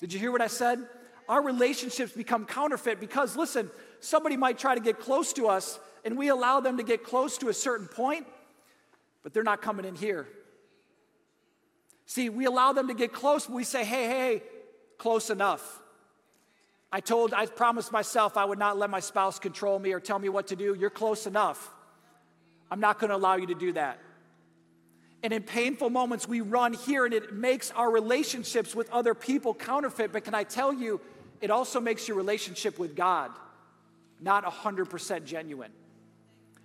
Did 0.00 0.12
you 0.12 0.18
hear 0.18 0.32
what 0.32 0.40
I 0.40 0.46
said? 0.46 0.86
Our 1.28 1.42
relationships 1.42 2.12
become 2.12 2.46
counterfeit 2.46 3.00
because, 3.00 3.36
listen, 3.36 3.70
somebody 4.00 4.36
might 4.36 4.58
try 4.58 4.74
to 4.74 4.80
get 4.80 4.98
close 4.98 5.32
to 5.34 5.48
us 5.48 5.78
and 6.04 6.16
we 6.16 6.28
allow 6.28 6.60
them 6.60 6.78
to 6.78 6.82
get 6.82 7.04
close 7.04 7.36
to 7.38 7.48
a 7.48 7.54
certain 7.54 7.86
point, 7.86 8.26
but 9.28 9.34
they're 9.34 9.42
not 9.42 9.60
coming 9.60 9.84
in 9.84 9.94
here. 9.94 10.26
See, 12.06 12.30
we 12.30 12.46
allow 12.46 12.72
them 12.72 12.88
to 12.88 12.94
get 12.94 13.12
close, 13.12 13.44
but 13.44 13.54
we 13.54 13.62
say, 13.62 13.84
hey, 13.84 14.06
hey, 14.06 14.42
close 14.96 15.28
enough. 15.28 15.82
I 16.90 17.00
told, 17.00 17.34
I 17.34 17.44
promised 17.44 17.92
myself 17.92 18.38
I 18.38 18.46
would 18.46 18.58
not 18.58 18.78
let 18.78 18.88
my 18.88 19.00
spouse 19.00 19.38
control 19.38 19.78
me 19.78 19.92
or 19.92 20.00
tell 20.00 20.18
me 20.18 20.30
what 20.30 20.46
to 20.46 20.56
do. 20.56 20.72
You're 20.72 20.88
close 20.88 21.26
enough. 21.26 21.70
I'm 22.70 22.80
not 22.80 22.98
going 22.98 23.10
to 23.10 23.16
allow 23.16 23.36
you 23.36 23.48
to 23.48 23.54
do 23.54 23.74
that. 23.74 23.98
And 25.22 25.34
in 25.34 25.42
painful 25.42 25.90
moments, 25.90 26.26
we 26.26 26.40
run 26.40 26.72
here 26.72 27.04
and 27.04 27.12
it 27.12 27.34
makes 27.34 27.70
our 27.72 27.90
relationships 27.90 28.74
with 28.74 28.88
other 28.88 29.12
people 29.12 29.52
counterfeit. 29.52 30.10
But 30.10 30.24
can 30.24 30.34
I 30.34 30.44
tell 30.44 30.72
you, 30.72 31.02
it 31.42 31.50
also 31.50 31.80
makes 31.80 32.08
your 32.08 32.16
relationship 32.16 32.78
with 32.78 32.96
God 32.96 33.30
not 34.22 34.46
100% 34.46 35.26
genuine. 35.26 35.72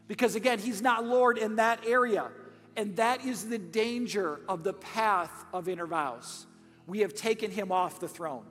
Because 0.08 0.36
again, 0.36 0.60
He's 0.60 0.82
not 0.82 1.06
Lord 1.06 1.38
in 1.38 1.58
that 1.58 1.86
area. 1.86 2.30
And 2.76 2.96
that 2.96 3.26
is 3.26 3.48
the 3.50 3.60
danger 3.60 4.40
of 4.50 4.64
the 4.64 4.74
path 4.74 5.46
of 5.54 5.70
inner 5.70 5.86
vows. 5.86 6.46
We 6.88 7.00
have 7.00 7.14
taken 7.14 7.52
Him 7.52 7.72
off 7.72 8.00
the 8.00 8.08
throne. 8.08 8.46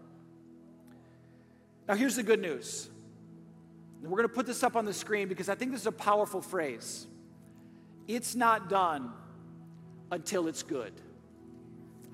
Now, 1.89 1.95
here's 1.95 2.17
the 2.17 2.23
good 2.23 2.41
news. 2.41 2.89
And 4.01 4.11
we're 4.11 4.19
going 4.19 4.29
to 4.29 4.35
put 4.35 4.47
this 4.47 4.63
up 4.63 4.77
on 4.77 4.85
the 4.85 4.93
screen 4.93 5.29
because 5.29 5.49
I 5.49 5.55
think 5.55 5.73
this 5.73 5.83
is 5.83 5.87
a 5.87 5.93
powerful 5.93 6.41
phrase. 6.41 7.07
It's 8.09 8.35
not 8.35 8.69
done 8.69 9.13
until 10.11 10.49
it's 10.49 10.63
good. 10.63 10.93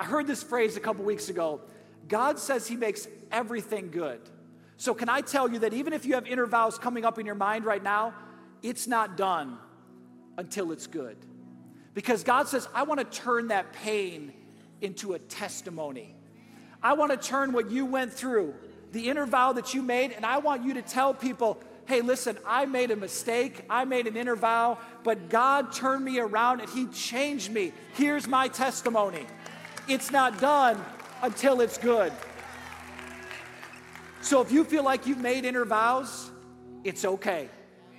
I 0.01 0.05
heard 0.05 0.27
this 0.27 0.43
phrase 0.43 0.77
a 0.77 0.81
couple 0.81 1.05
weeks 1.05 1.29
ago. 1.29 1.61
God 2.07 2.39
says 2.39 2.67
He 2.67 2.77
makes 2.77 3.07
everything 3.31 3.91
good. 3.91 4.21
So, 4.77 4.95
can 4.95 5.09
I 5.09 5.21
tell 5.21 5.51
you 5.51 5.59
that 5.61 5.75
even 5.75 5.93
if 5.93 6.07
you 6.07 6.15
have 6.15 6.27
inner 6.27 6.47
vows 6.47 6.79
coming 6.79 7.05
up 7.05 7.19
in 7.19 7.27
your 7.27 7.35
mind 7.35 7.65
right 7.65 7.83
now, 7.83 8.15
it's 8.63 8.87
not 8.87 9.17
done 9.17 9.59
until 10.37 10.73
it's 10.73 10.87
good. 10.87 11.17
Because 11.99 12.23
God 12.23 12.47
says, 12.47 12.69
I 12.73 12.85
want 12.85 13.01
to 13.01 13.19
turn 13.19 13.49
that 13.49 13.73
pain 13.73 14.33
into 14.81 15.15
a 15.15 15.19
testimony. 15.19 16.15
I 16.81 16.93
want 16.93 17.11
to 17.11 17.17
turn 17.17 17.53
what 17.53 17.73
you 17.73 17.85
went 17.87 18.13
through, 18.13 18.55
the 18.93 19.09
inner 19.09 19.27
vow 19.27 19.53
that 19.55 19.75
you 19.75 19.83
made, 19.83 20.13
and 20.13 20.25
I 20.25 20.39
want 20.39 20.65
you 20.65 20.75
to 20.75 20.83
tell 20.83 21.13
people, 21.13 21.61
hey, 21.87 22.01
listen, 22.01 22.39
I 22.47 22.67
made 22.67 22.93
a 22.93 22.97
mistake. 22.97 23.65
I 23.69 23.85
made 23.85 24.07
an 24.07 24.17
inner 24.17 24.37
vow, 24.37 24.79
but 25.03 25.29
God 25.29 25.73
turned 25.73 26.05
me 26.05 26.21
around 26.21 26.61
and 26.61 26.71
He 26.71 26.87
changed 26.87 27.51
me. 27.51 27.73
Here's 27.95 28.29
my 28.29 28.47
testimony. 28.47 29.27
It's 29.89 30.13
not 30.13 30.41
done 30.41 30.81
until 31.21 31.61
it's 31.61 31.79
good. 31.79 32.13
So 34.21 34.41
if 34.41 34.53
you 34.53 34.63
feel 34.63 34.85
like 34.85 35.09
you've 35.09 35.19
made 35.19 35.45
inner 35.45 35.65
vows, 35.65 36.31
it's 36.85 37.05
okay. 37.05 37.49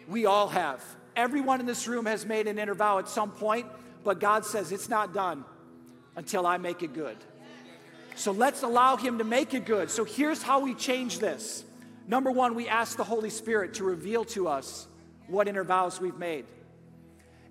We 0.08 0.26
all 0.26 0.48
have. 0.48 0.82
Everyone 1.18 1.60
in 1.60 1.66
this 1.66 1.86
room 1.86 2.06
has 2.06 2.26
made 2.26 2.48
an 2.48 2.58
inner 2.58 2.76
vow 2.76 3.00
at 3.00 3.10
some 3.10 3.32
point, 3.32 3.66
but 4.04 4.20
God 4.20 4.46
says 4.46 4.72
it's 4.72 4.90
not 4.90 5.14
done 5.14 5.46
until 6.16 6.46
I 6.46 6.58
make 6.58 6.84
it 6.84 6.94
good. 6.94 7.18
So 8.16 8.32
let's 8.32 8.64
allow 8.64 8.98
Him 8.98 9.20
to 9.20 9.24
make 9.24 9.54
it 9.54 9.66
good. 9.66 9.90
So 9.90 10.04
here's 10.04 10.44
how 10.44 10.60
we 10.60 10.74
change 10.74 11.20
this. 11.20 11.64
Number 12.08 12.32
one, 12.32 12.56
we 12.56 12.68
ask 12.68 12.98
the 12.98 13.04
Holy 13.04 13.30
Spirit 13.30 13.76
to 13.76 13.84
reveal 13.84 14.26
to 14.26 14.48
us 14.48 14.88
what 15.28 15.48
inner 15.48 15.64
vows 15.64 16.02
we've 16.02 16.18
made. 16.18 16.46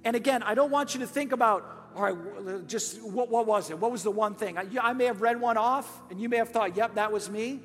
And 0.05 0.17
again, 0.17 0.43
I 0.43 0.55
don't 0.55 0.71
want 0.71 0.95
you 0.95 1.01
to 1.01 1.07
think 1.07 1.33
about, 1.33 1.91
all 1.95 2.03
right, 2.03 2.17
uh, 2.47 2.59
just 2.67 3.03
what, 3.03 3.31
what 3.31 3.47
was 3.47 3.71
it? 3.71 3.79
What 3.79 3.91
was 3.91 4.03
the 4.03 4.11
one 4.11 4.35
thing? 4.35 4.59
I, 4.59 4.67
I 4.81 4.93
may 4.93 5.07
have 5.07 5.23
read 5.23 5.41
one 5.41 5.57
off, 5.57 5.89
and 6.11 6.21
you 6.21 6.29
may 6.29 6.37
have 6.37 6.51
thought, 6.51 6.77
yep, 6.77 6.97
that 6.97 7.13
was 7.13 7.31
me. 7.31 7.61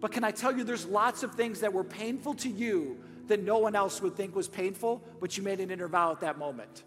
But 0.00 0.12
can 0.12 0.22
I 0.22 0.30
tell 0.30 0.56
you, 0.56 0.64
there's 0.64 0.86
lots 0.86 1.22
of 1.22 1.34
things 1.34 1.60
that 1.60 1.72
were 1.72 1.84
painful 1.84 2.34
to 2.34 2.48
you 2.48 2.98
that 3.26 3.42
no 3.42 3.58
one 3.58 3.74
else 3.74 4.02
would 4.02 4.16
think 4.16 4.36
was 4.36 4.48
painful, 4.48 5.02
but 5.20 5.36
you 5.36 5.42
made 5.42 5.60
an 5.60 5.70
inner 5.70 5.88
vow 5.88 6.12
at 6.12 6.20
that 6.20 6.38
moment. 6.38 6.82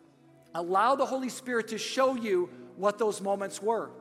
Allow 0.58 0.96
the 0.96 1.06
Holy 1.06 1.30
Spirit 1.30 1.67
to 1.67 1.78
show 1.78 2.15
you 2.15 2.50
what 2.78 2.98
those 2.98 3.22
moments 3.22 3.62
were. 3.62 3.91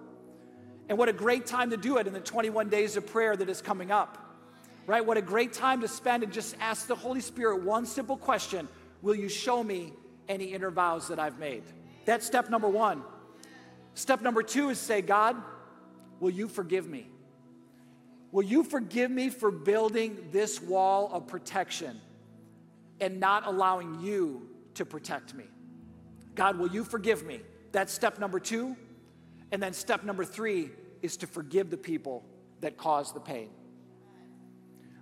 And 0.89 0.97
what 0.97 1.11
a 1.11 1.13
great 1.13 1.45
time 1.45 1.69
to 1.69 1.77
do 1.77 1.99
it 1.99 2.07
in 2.07 2.15
the 2.15 2.21
21 2.21 2.71
days 2.71 2.97
of 2.97 3.07
prayer 3.07 3.37
that 3.37 3.51
is 3.51 3.61
coming 3.61 3.91
up. 3.91 4.17
Right? 4.87 5.05
What 5.05 5.19
a 5.19 5.23
great 5.23 5.53
time 5.53 5.83
to 5.83 5.89
spend 5.89 6.23
and 6.23 6.33
just 6.33 6.57
ask 6.59 6.87
the 6.87 6.95
Holy 6.95 7.21
Spirit 7.21 7.63
one 7.63 7.85
simple 7.85 8.17
question 8.17 8.69
Will 9.03 9.15
you 9.15 9.29
show 9.29 9.63
me 9.63 9.93
any 10.31 10.47
inner 10.47 10.71
vows 10.71 11.09
that 11.09 11.19
I've 11.19 11.39
made? 11.39 11.63
That's 12.07 12.25
step 12.25 12.49
number 12.49 12.69
one. 12.69 13.03
Step 13.93 14.23
number 14.23 14.43
two 14.43 14.71
is 14.71 14.79
say, 14.79 15.03
God, 15.03 15.37
will 16.21 16.31
you 16.31 16.49
forgive 16.49 16.89
me? 16.89 17.07
Will 18.33 18.45
you 18.45 18.65
forgive 18.65 19.11
me 19.11 19.29
for 19.29 19.51
building 19.51 20.29
this 20.33 20.63
wall 20.63 21.11
of 21.13 21.27
protection 21.27 22.01
and 22.99 23.21
not 23.21 23.47
allowing 23.47 24.01
you 24.01 24.49
to 24.75 24.87
protect 24.87 25.35
me? 25.35 25.45
God, 26.37 26.59
will 26.59 26.69
you 26.69 26.85
forgive 26.85 27.25
me? 27.25 27.41
That's 27.73 27.93
step 27.93 28.19
number 28.19 28.39
two. 28.39 28.77
And 29.51 29.63
then 29.63 29.73
step 29.73 30.05
number 30.05 30.25
three 30.25 30.71
is 31.03 31.17
to 31.19 31.27
forgive 31.27 31.71
the 31.71 31.77
people 31.77 32.25
that 32.61 32.77
caused 32.77 33.15
the 33.15 33.21
pain. 33.21 33.51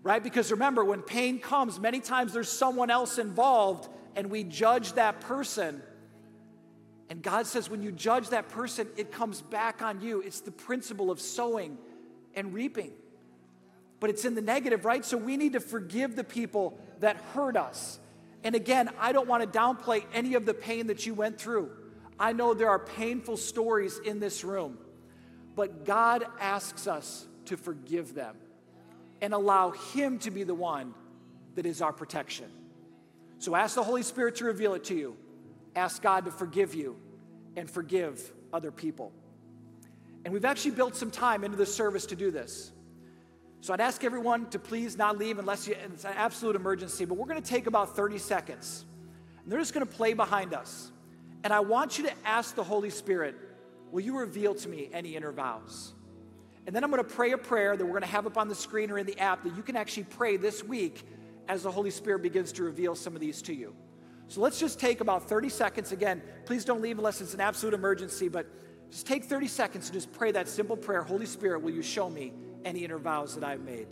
Right? 0.02 0.22
Because 0.22 0.50
remember, 0.50 0.84
when 0.84 1.02
pain 1.02 1.38
comes, 1.38 1.78
many 1.78 2.00
times 2.00 2.32
there's 2.32 2.48
someone 2.48 2.90
else 2.90 3.18
involved 3.18 3.88
and 4.16 4.30
we 4.30 4.44
judge 4.44 4.94
that 4.94 5.20
person. 5.20 5.82
And 7.10 7.22
God 7.22 7.46
says, 7.46 7.68
when 7.68 7.82
you 7.82 7.92
judge 7.92 8.30
that 8.30 8.48
person, 8.48 8.88
it 8.96 9.12
comes 9.12 9.42
back 9.42 9.82
on 9.82 10.00
you. 10.00 10.22
It's 10.22 10.40
the 10.40 10.50
principle 10.50 11.10
of 11.10 11.20
sowing 11.20 11.76
and 12.34 12.54
reaping 12.54 12.92
but 14.04 14.10
it's 14.10 14.26
in 14.26 14.34
the 14.34 14.42
negative, 14.42 14.84
right? 14.84 15.02
So 15.02 15.16
we 15.16 15.38
need 15.38 15.54
to 15.54 15.60
forgive 15.60 16.14
the 16.14 16.24
people 16.24 16.78
that 17.00 17.16
hurt 17.32 17.56
us. 17.56 17.98
And 18.44 18.54
again, 18.54 18.90
I 19.00 19.12
don't 19.12 19.26
want 19.26 19.50
to 19.50 19.58
downplay 19.58 20.04
any 20.12 20.34
of 20.34 20.44
the 20.44 20.54
pain 20.54 20.88
that 20.88 21.06
you 21.06 21.14
went 21.14 21.40
through. 21.40 21.70
I 22.20 22.32
know 22.32 22.54
there 22.54 22.68
are 22.68 22.78
painful 22.78 23.38
stories 23.38 23.98
in 23.98 24.20
this 24.20 24.44
room, 24.44 24.78
but 25.56 25.84
God 25.84 26.24
asks 26.38 26.86
us 26.86 27.26
to 27.46 27.56
forgive 27.56 28.14
them 28.14 28.36
and 29.20 29.32
allow 29.32 29.70
Him 29.70 30.18
to 30.20 30.30
be 30.30 30.44
the 30.44 30.54
one 30.54 30.94
that 31.54 31.66
is 31.66 31.80
our 31.80 31.92
protection. 31.92 32.46
So 33.38 33.56
ask 33.56 33.74
the 33.74 33.82
Holy 33.82 34.02
Spirit 34.02 34.36
to 34.36 34.44
reveal 34.44 34.74
it 34.74 34.84
to 34.84 34.94
you. 34.94 35.16
Ask 35.74 36.02
God 36.02 36.26
to 36.26 36.30
forgive 36.30 36.74
you 36.74 36.96
and 37.56 37.68
forgive 37.68 38.32
other 38.52 38.70
people. 38.70 39.12
And 40.24 40.32
we've 40.32 40.44
actually 40.44 40.72
built 40.72 40.96
some 40.96 41.10
time 41.10 41.44
into 41.44 41.56
the 41.56 41.66
service 41.66 42.06
to 42.06 42.16
do 42.16 42.30
this. 42.30 42.70
So 43.64 43.72
I'd 43.72 43.80
ask 43.80 44.04
everyone 44.04 44.50
to 44.50 44.58
please 44.58 44.98
not 44.98 45.16
leave 45.16 45.38
unless 45.38 45.66
you, 45.66 45.74
it's 45.90 46.04
an 46.04 46.12
absolute 46.16 46.54
emergency, 46.54 47.06
but 47.06 47.14
we're 47.14 47.24
going 47.24 47.40
to 47.40 47.48
take 47.48 47.66
about 47.66 47.96
30 47.96 48.18
seconds. 48.18 48.84
And 49.42 49.50
they're 49.50 49.58
just 49.58 49.72
going 49.72 49.86
to 49.86 49.90
play 49.90 50.12
behind 50.12 50.52
us. 50.52 50.92
And 51.44 51.50
I 51.50 51.60
want 51.60 51.96
you 51.96 52.04
to 52.04 52.12
ask 52.26 52.54
the 52.54 52.62
Holy 52.62 52.90
Spirit, 52.90 53.34
will 53.90 54.02
you 54.02 54.18
reveal 54.18 54.54
to 54.54 54.68
me 54.68 54.90
any 54.92 55.16
inner 55.16 55.32
vows? 55.32 55.94
And 56.66 56.76
then 56.76 56.84
I'm 56.84 56.90
going 56.90 57.02
to 57.02 57.08
pray 57.08 57.32
a 57.32 57.38
prayer 57.38 57.74
that 57.74 57.82
we're 57.82 57.92
going 57.92 58.02
to 58.02 58.08
have 58.08 58.26
up 58.26 58.36
on 58.36 58.48
the 58.48 58.54
screen 58.54 58.90
or 58.90 58.98
in 58.98 59.06
the 59.06 59.18
app 59.18 59.42
that 59.44 59.56
you 59.56 59.62
can 59.62 59.76
actually 59.76 60.04
pray 60.04 60.36
this 60.36 60.62
week 60.62 61.02
as 61.48 61.62
the 61.62 61.70
Holy 61.70 61.90
Spirit 61.90 62.20
begins 62.20 62.52
to 62.52 62.64
reveal 62.64 62.94
some 62.94 63.14
of 63.14 63.20
these 63.22 63.40
to 63.40 63.54
you. 63.54 63.74
So 64.28 64.42
let's 64.42 64.60
just 64.60 64.78
take 64.78 65.00
about 65.00 65.26
30 65.26 65.48
seconds. 65.48 65.90
Again, 65.90 66.20
please 66.44 66.66
don't 66.66 66.82
leave 66.82 66.98
unless 66.98 67.22
it's 67.22 67.32
an 67.32 67.40
absolute 67.40 67.72
emergency, 67.72 68.28
but 68.28 68.46
just 68.90 69.06
take 69.06 69.24
30 69.24 69.46
seconds 69.46 69.86
and 69.86 69.94
just 69.94 70.12
pray 70.12 70.32
that 70.32 70.48
simple 70.48 70.76
prayer 70.76 71.02
Holy 71.02 71.24
Spirit, 71.24 71.62
will 71.62 71.72
you 71.72 71.80
show 71.80 72.10
me 72.10 72.34
any 72.64 72.84
inner 72.84 72.98
vows 72.98 73.34
that 73.34 73.44
I've 73.44 73.60
made. 73.60 73.86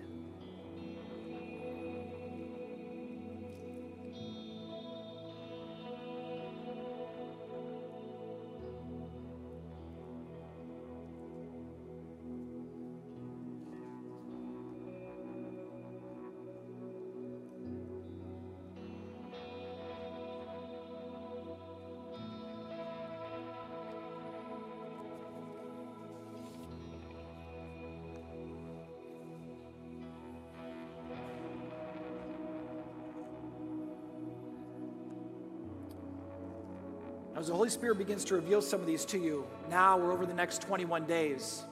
The 37.52 37.56
Holy 37.58 37.68
Spirit 37.68 37.98
begins 37.98 38.24
to 38.24 38.34
reveal 38.34 38.62
some 38.62 38.80
of 38.80 38.86
these 38.86 39.04
to 39.04 39.18
you 39.18 39.44
now 39.68 39.98
or 39.98 40.10
over 40.10 40.24
the 40.24 40.32
next 40.32 40.62
21 40.62 41.04
days, 41.04 41.62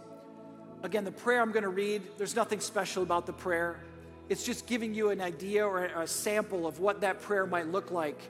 again, 0.82 1.04
the 1.04 1.10
prayer 1.10 1.40
I'm 1.40 1.52
going 1.52 1.62
to 1.62 1.70
read, 1.70 2.02
there's 2.18 2.36
nothing 2.36 2.60
special 2.60 3.02
about 3.02 3.24
the 3.24 3.32
prayer. 3.32 3.80
It's 4.28 4.44
just 4.44 4.66
giving 4.66 4.92
you 4.92 5.08
an 5.08 5.22
idea 5.22 5.66
or 5.66 5.86
a 5.86 6.06
sample 6.06 6.66
of 6.66 6.80
what 6.80 7.00
that 7.00 7.22
prayer 7.22 7.46
might 7.46 7.68
look 7.68 7.90
like 7.90 8.20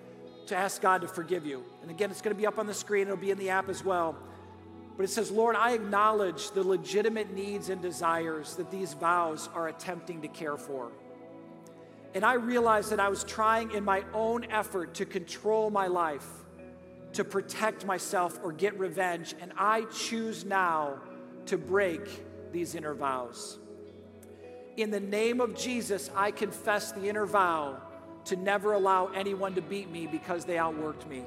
to 0.47 0.55
ask 0.55 0.81
God 0.81 1.01
to 1.01 1.09
forgive 1.09 1.45
you. 1.45 1.65
And 1.83 1.91
again, 1.91 2.13
it's 2.13 2.23
going 2.23 2.37
to 2.37 2.39
be 2.39 2.47
up 2.47 2.57
on 2.57 2.69
the 2.69 2.73
screen, 2.73 3.09
it'll 3.09 3.17
be 3.17 3.33
in 3.33 3.39
the 3.39 3.51
app 3.51 3.69
as 3.69 3.85
well. 3.85 4.17
But 4.97 5.03
it 5.03 5.09
says, 5.09 5.33
Lord, 5.33 5.57
I 5.57 5.73
acknowledge 5.73 6.53
the 6.53 6.63
legitimate 6.63 7.35
needs 7.35 7.69
and 7.69 7.83
desires 7.83 8.55
that 8.59 8.71
these 8.71 8.93
vows 8.93 9.49
are 9.57 9.67
attempting 9.67 10.23
to 10.23 10.29
care 10.29 10.57
for. 10.57 10.93
And 12.15 12.25
I 12.25 12.35
realize 12.35 12.91
that 12.91 13.01
I 13.01 13.09
was 13.09 13.25
trying 13.25 13.73
in 13.73 13.83
my 13.83 14.05
own 14.15 14.45
effort 14.53 14.95
to 14.95 15.05
control 15.05 15.69
my 15.71 15.89
life 15.89 16.29
to 17.15 17.25
protect 17.25 17.85
myself 17.85 18.39
or 18.43 18.53
get 18.53 18.79
revenge, 18.79 19.35
and 19.41 19.53
I 19.57 19.83
choose 19.93 20.45
now 20.45 21.01
to 21.47 21.59
break 21.59 22.53
these 22.53 22.75
inner 22.75 22.95
vows. 22.95 23.59
In 24.77 24.91
the 24.91 25.01
name 25.01 25.41
of 25.41 25.57
Jesus, 25.57 26.11
I 26.15 26.31
confess 26.31 26.93
the 26.93 27.09
inner 27.09 27.27
vow 27.27 27.81
to 28.27 28.37
never 28.37 28.73
allow 28.75 29.09
anyone 29.09 29.55
to 29.55 29.63
beat 29.63 29.91
me 29.91 30.07
because 30.07 30.45
they 30.45 30.55
outworked 30.55 31.09
me. 31.09 31.25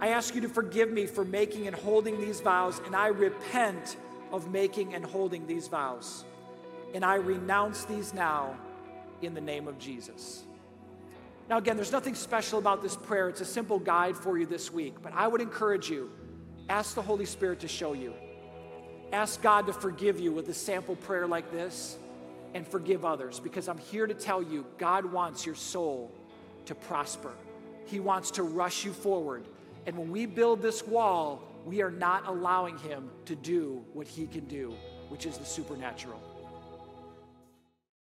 I 0.00 0.08
ask 0.08 0.34
you 0.34 0.40
to 0.42 0.48
forgive 0.48 0.90
me 0.90 1.06
for 1.06 1.24
making 1.24 1.66
and 1.66 1.76
holding 1.76 2.20
these 2.20 2.40
vows, 2.40 2.80
and 2.84 2.94
I 2.94 3.08
repent 3.08 3.96
of 4.32 4.50
making 4.50 4.94
and 4.94 5.04
holding 5.04 5.46
these 5.46 5.68
vows. 5.68 6.24
And 6.94 7.04
I 7.04 7.14
renounce 7.14 7.84
these 7.84 8.12
now 8.12 8.56
in 9.22 9.34
the 9.34 9.40
name 9.40 9.68
of 9.68 9.78
Jesus. 9.78 10.42
Now, 11.48 11.58
again, 11.58 11.76
there's 11.76 11.92
nothing 11.92 12.16
special 12.16 12.58
about 12.58 12.82
this 12.82 12.96
prayer. 12.96 13.28
It's 13.28 13.40
a 13.40 13.44
simple 13.44 13.78
guide 13.78 14.16
for 14.16 14.36
you 14.36 14.46
this 14.46 14.72
week. 14.72 14.96
But 15.00 15.12
I 15.14 15.28
would 15.28 15.40
encourage 15.40 15.88
you 15.88 16.10
ask 16.68 16.94
the 16.94 17.02
Holy 17.02 17.26
Spirit 17.26 17.60
to 17.60 17.68
show 17.68 17.92
you. 17.92 18.12
Ask 19.12 19.40
God 19.40 19.66
to 19.68 19.72
forgive 19.72 20.18
you 20.18 20.32
with 20.32 20.48
a 20.48 20.54
sample 20.54 20.96
prayer 20.96 21.28
like 21.28 21.52
this 21.52 21.96
and 22.54 22.66
forgive 22.66 23.04
others 23.04 23.38
because 23.38 23.68
I'm 23.68 23.78
here 23.78 24.06
to 24.06 24.14
tell 24.14 24.42
you 24.42 24.66
God 24.78 25.04
wants 25.04 25.46
your 25.46 25.54
soul 25.54 26.10
to 26.64 26.74
prosper. 26.74 27.32
He 27.84 28.00
wants 28.00 28.32
to 28.32 28.42
rush 28.42 28.84
you 28.84 28.92
forward. 28.92 29.46
And 29.86 29.96
when 29.96 30.10
we 30.10 30.26
build 30.26 30.60
this 30.60 30.84
wall, 30.84 31.42
we 31.64 31.82
are 31.82 31.90
not 31.90 32.26
allowing 32.26 32.78
Him 32.78 33.10
to 33.26 33.36
do 33.36 33.84
what 33.92 34.08
He 34.08 34.26
can 34.26 34.46
do, 34.46 34.74
which 35.08 35.26
is 35.26 35.38
the 35.38 35.44
supernatural. 35.44 36.20